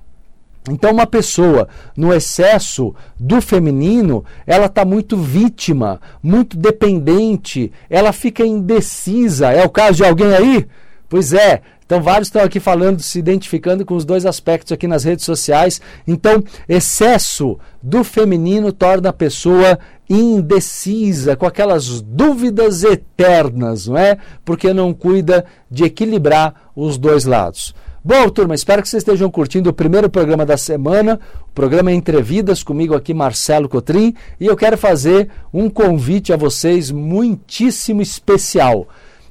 Então, 0.70 0.90
uma 0.90 1.06
pessoa 1.06 1.66
no 1.96 2.12
excesso 2.12 2.94
do 3.18 3.40
feminino, 3.40 4.22
ela 4.46 4.66
está 4.66 4.84
muito 4.84 5.16
vítima, 5.16 5.98
muito 6.22 6.58
dependente, 6.58 7.72
ela 7.88 8.12
fica 8.12 8.44
indecisa. 8.44 9.50
É 9.50 9.64
o 9.64 9.70
caso 9.70 9.96
de 9.96 10.04
alguém 10.04 10.34
aí? 10.34 10.66
Pois 11.08 11.32
é, 11.32 11.62
então, 11.88 12.02
vários 12.02 12.28
estão 12.28 12.42
aqui 12.42 12.60
falando, 12.60 13.02
se 13.02 13.18
identificando 13.18 13.82
com 13.82 13.96
os 13.96 14.04
dois 14.04 14.26
aspectos 14.26 14.72
aqui 14.72 14.86
nas 14.86 15.04
redes 15.04 15.24
sociais. 15.24 15.80
Então, 16.06 16.44
excesso 16.68 17.58
do 17.82 18.04
feminino 18.04 18.70
torna 18.72 19.08
a 19.08 19.12
pessoa 19.12 19.78
indecisa, 20.06 21.34
com 21.34 21.46
aquelas 21.46 22.02
dúvidas 22.02 22.84
eternas, 22.84 23.86
não 23.86 23.96
é? 23.96 24.18
Porque 24.44 24.74
não 24.74 24.92
cuida 24.92 25.46
de 25.70 25.84
equilibrar 25.84 26.70
os 26.76 26.98
dois 26.98 27.24
lados. 27.24 27.74
Bom, 28.04 28.28
turma, 28.28 28.54
espero 28.54 28.82
que 28.82 28.88
vocês 28.90 29.00
estejam 29.00 29.30
curtindo 29.30 29.70
o 29.70 29.72
primeiro 29.72 30.10
programa 30.10 30.44
da 30.44 30.58
semana, 30.58 31.18
o 31.40 31.54
programa 31.54 31.90
Entrevidas, 31.90 32.62
comigo 32.62 32.94
aqui, 32.94 33.14
Marcelo 33.14 33.66
Cotrim, 33.66 34.14
e 34.38 34.44
eu 34.44 34.56
quero 34.58 34.76
fazer 34.76 35.30
um 35.54 35.70
convite 35.70 36.34
a 36.34 36.36
vocês 36.36 36.90
muitíssimo 36.90 38.02
especial. 38.02 38.86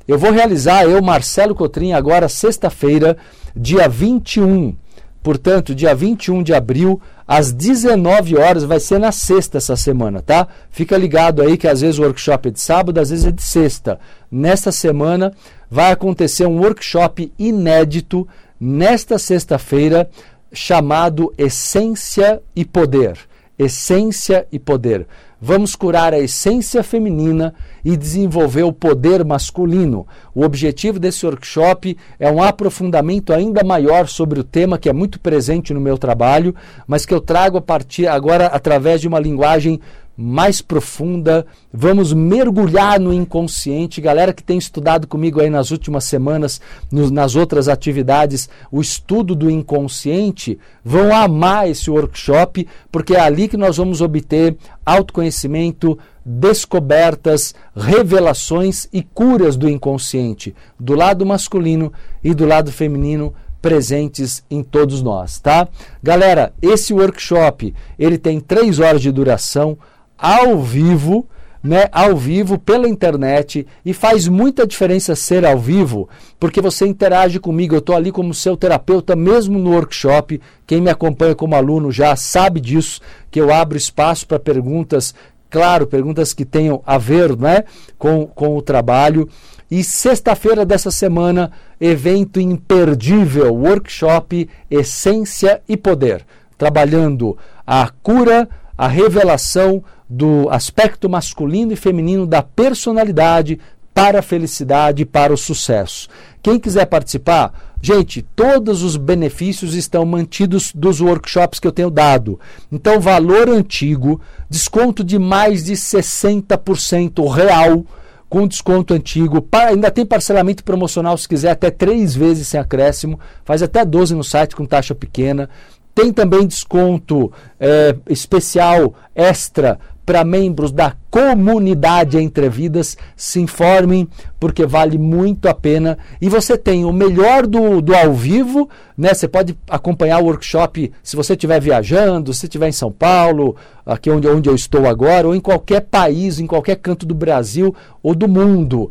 Eu 0.07 0.17
vou 0.17 0.31
realizar, 0.31 0.85
eu, 0.85 1.01
Marcelo 1.01 1.53
Cotrim, 1.53 1.91
agora 1.91 2.29
sexta-feira, 2.29 3.17
dia 3.53 3.89
21. 3.89 4.73
Portanto, 5.21 5.75
dia 5.75 5.93
21 5.93 6.41
de 6.41 6.53
abril, 6.53 7.01
às 7.27 7.51
19 7.51 8.37
horas, 8.37 8.63
vai 8.63 8.79
ser 8.79 8.99
na 8.99 9.11
sexta 9.11 9.57
essa 9.57 9.75
semana, 9.75 10.21
tá? 10.21 10.47
Fica 10.71 10.97
ligado 10.97 11.41
aí 11.41 11.57
que 11.57 11.67
às 11.67 11.81
vezes 11.81 11.99
o 11.99 12.03
workshop 12.03 12.47
é 12.47 12.51
de 12.51 12.61
sábado, 12.61 12.97
às 12.99 13.09
vezes 13.09 13.25
é 13.25 13.31
de 13.31 13.43
sexta. 13.43 13.99
Nesta 14.31 14.71
semana 14.71 15.33
vai 15.69 15.91
acontecer 15.91 16.45
um 16.45 16.61
workshop 16.61 17.29
inédito, 17.37 18.25
nesta 18.57 19.19
sexta-feira, 19.19 20.09
chamado 20.53 21.33
Essência 21.37 22.41
e 22.55 22.63
Poder. 22.63 23.17
Essência 23.59 24.47
e 24.49 24.57
Poder. 24.57 25.05
Vamos 25.39 25.75
curar 25.75 26.15
a 26.15 26.19
essência 26.19 26.81
feminina 26.81 27.53
e 27.85 27.95
desenvolver 27.95 28.63
o 28.63 28.73
poder 28.73 29.23
masculino. 29.23 30.07
O 30.33 30.43
objetivo 30.43 30.97
desse 30.97 31.27
workshop 31.27 31.95
é 32.19 32.31
um 32.31 32.41
aprofundamento 32.41 33.31
ainda 33.31 33.63
maior 33.63 34.07
sobre 34.07 34.39
o 34.39 34.43
tema 34.43 34.79
que 34.79 34.89
é 34.89 34.93
muito 34.93 35.19
presente 35.19 35.75
no 35.75 35.79
meu 35.79 35.95
trabalho, 35.95 36.55
mas 36.87 37.05
que 37.05 37.13
eu 37.13 37.21
trago 37.21 37.57
a 37.57 37.61
partir 37.61 38.07
agora 38.07 38.47
através 38.47 38.99
de 38.99 39.07
uma 39.07 39.19
linguagem 39.19 39.79
mais 40.17 40.61
profunda, 40.61 41.45
vamos 41.71 42.11
mergulhar 42.11 42.99
no 42.99 43.13
inconsciente. 43.13 44.01
Galera 44.01 44.33
que 44.33 44.41
tem 44.41 44.57
estudado 44.57 45.05
comigo 45.05 45.39
aí 45.39 45.49
nas 45.49 45.69
últimas 45.69 46.05
semanas, 46.05 46.59
no, 46.91 47.11
nas 47.11 47.35
outras 47.35 47.67
atividades, 47.67 48.49
o 48.71 48.81
estudo 48.81 49.35
do 49.35 49.47
inconsciente, 49.47 50.57
vão 50.83 51.15
amar 51.15 51.69
esse 51.69 51.91
workshop, 51.91 52.67
porque 52.91 53.13
é 53.13 53.19
ali 53.19 53.47
que 53.47 53.57
nós 53.57 53.77
vamos 53.77 54.01
obter 54.01 54.57
autoconhecimento, 54.83 55.99
descobertas, 56.25 57.53
revelações 57.75 58.87
e 58.91 59.03
curas 59.03 59.55
do 59.55 59.69
inconsciente, 59.69 60.55
do 60.79 60.95
lado 60.95 61.25
masculino 61.27 61.93
e 62.23 62.33
do 62.33 62.45
lado 62.45 62.71
feminino 62.71 63.35
presentes 63.61 64.43
em 64.49 64.63
todos 64.63 65.01
nós, 65.01 65.39
tá? 65.39 65.67
Galera, 66.01 66.53
esse 66.61 66.93
workshop, 66.93 67.73
ele 67.99 68.17
tem 68.17 68.39
três 68.39 68.79
horas 68.79 69.01
de 69.01 69.11
duração, 69.11 69.77
ao 70.17 70.61
vivo, 70.61 71.27
né, 71.63 71.89
ao 71.91 72.15
vivo 72.15 72.57
pela 72.57 72.87
internet 72.87 73.67
e 73.85 73.93
faz 73.93 74.27
muita 74.27 74.65
diferença 74.65 75.15
ser 75.15 75.45
ao 75.45 75.57
vivo, 75.57 76.07
porque 76.39 76.61
você 76.61 76.85
interage 76.87 77.39
comigo, 77.39 77.75
eu 77.75 77.79
estou 77.79 77.95
ali 77.95 78.11
como 78.11 78.33
seu 78.33 78.55
terapeuta 78.55 79.15
mesmo 79.15 79.59
no 79.59 79.71
workshop. 79.71 80.39
Quem 80.65 80.81
me 80.81 80.89
acompanha 80.89 81.35
como 81.35 81.55
aluno 81.55 81.91
já 81.91 82.15
sabe 82.15 82.59
disso, 82.59 83.01
que 83.29 83.39
eu 83.39 83.53
abro 83.53 83.77
espaço 83.77 84.27
para 84.27 84.39
perguntas, 84.39 85.13
claro, 85.49 85.87
perguntas 85.87 86.33
que 86.33 86.45
tenham 86.45 86.81
a 86.85 86.97
ver, 86.97 87.35
né, 87.37 87.63
com, 87.97 88.25
com 88.27 88.55
o 88.55 88.61
trabalho. 88.61 89.27
E 89.69 89.83
sexta-feira 89.83 90.65
dessa 90.65 90.89
semana, 90.89 91.51
evento 91.81 92.39
imperdível, 92.39 93.53
workshop 93.53 94.47
Essência 94.71 95.61
e 95.67 95.75
Poder, 95.75 96.25
trabalhando 96.57 97.37
a 97.65 97.89
cura, 98.01 98.47
a 98.77 98.87
revelação 98.87 99.83
do 100.09 100.49
aspecto 100.49 101.09
masculino 101.09 101.73
e 101.73 101.75
feminino 101.75 102.25
da 102.25 102.41
personalidade 102.41 103.59
para 103.93 104.19
a 104.19 104.21
felicidade 104.21 105.01
e 105.01 105.05
para 105.05 105.33
o 105.33 105.37
sucesso. 105.37 106.07
Quem 106.41 106.59
quiser 106.59 106.85
participar, 106.85 107.51
gente, 107.81 108.21
todos 108.35 108.83
os 108.83 108.95
benefícios 108.95 109.73
estão 109.73 110.05
mantidos 110.05 110.71
dos 110.73 111.01
workshops 111.01 111.59
que 111.59 111.67
eu 111.67 111.71
tenho 111.71 111.89
dado. 111.89 112.39
Então, 112.71 112.99
valor 112.99 113.49
antigo, 113.49 114.21
desconto 114.47 115.03
de 115.03 115.17
mais 115.17 115.65
de 115.65 115.73
60% 115.73 117.27
real 117.27 117.83
com 118.29 118.47
desconto 118.47 118.93
antigo. 118.93 119.45
Ainda 119.51 119.89
tem 119.89 120.05
parcelamento 120.05 120.63
promocional 120.63 121.17
se 121.17 121.27
quiser, 121.27 121.49
até 121.49 121.71
três 121.71 122.15
vezes 122.15 122.47
sem 122.47 122.59
acréscimo. 122.59 123.19
Faz 123.43 123.63
até 123.63 123.83
12 123.83 124.13
no 124.13 124.23
site 124.23 124.55
com 124.55 124.65
taxa 124.65 124.93
pequena. 124.93 125.49
Tem 125.95 126.13
também 126.13 126.45
desconto 126.45 127.31
eh, 127.59 127.95
especial 128.07 128.93
extra 129.15 129.79
para 130.07 130.23
membros 130.23 130.71
da 130.71 130.93
comunidade 131.11 132.17
Entre 132.17 132.47
Vidas. 132.47 132.97
Se 133.13 133.41
informem, 133.41 134.07
porque 134.39 134.65
vale 134.65 134.97
muito 134.97 135.49
a 135.49 135.53
pena. 135.53 135.97
E 136.21 136.29
você 136.29 136.57
tem 136.57 136.85
o 136.85 136.93
melhor 136.93 137.45
do, 137.45 137.81
do 137.81 137.93
ao 137.93 138.13
vivo, 138.13 138.69
né? 138.97 139.13
Você 139.13 139.27
pode 139.27 139.55
acompanhar 139.69 140.19
o 140.19 140.25
workshop 140.25 140.91
se 141.03 141.15
você 141.15 141.33
estiver 141.33 141.61
viajando, 141.61 142.33
se 142.33 142.47
estiver 142.47 142.67
em 142.67 142.71
São 142.71 142.91
Paulo, 142.91 143.55
aqui 143.85 144.09
onde, 144.09 144.27
onde 144.27 144.49
eu 144.49 144.55
estou 144.55 144.87
agora, 144.87 145.27
ou 145.27 145.35
em 145.35 145.39
qualquer 145.39 145.81
país, 145.81 146.39
em 146.39 146.47
qualquer 146.47 146.77
canto 146.77 147.05
do 147.05 147.13
Brasil 147.13 147.75
ou 148.01 148.15
do 148.15 148.27
mundo. 148.27 148.89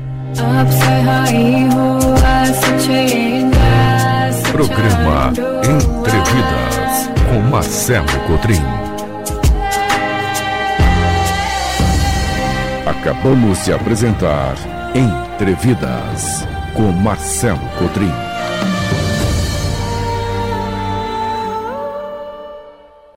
Programa 4.54 5.34
Entre 5.34 6.18
Vidas 6.32 7.10
com 7.30 7.42
Marcelo 7.50 8.08
Cotrim. 8.26 8.62
Acabamos 12.86 13.66
de 13.66 13.74
apresentar 13.74 14.56
Entre 14.96 15.54
Vidas 15.56 16.48
com 16.74 16.90
Marcelo 16.94 17.60
Cotrim. 17.78 18.27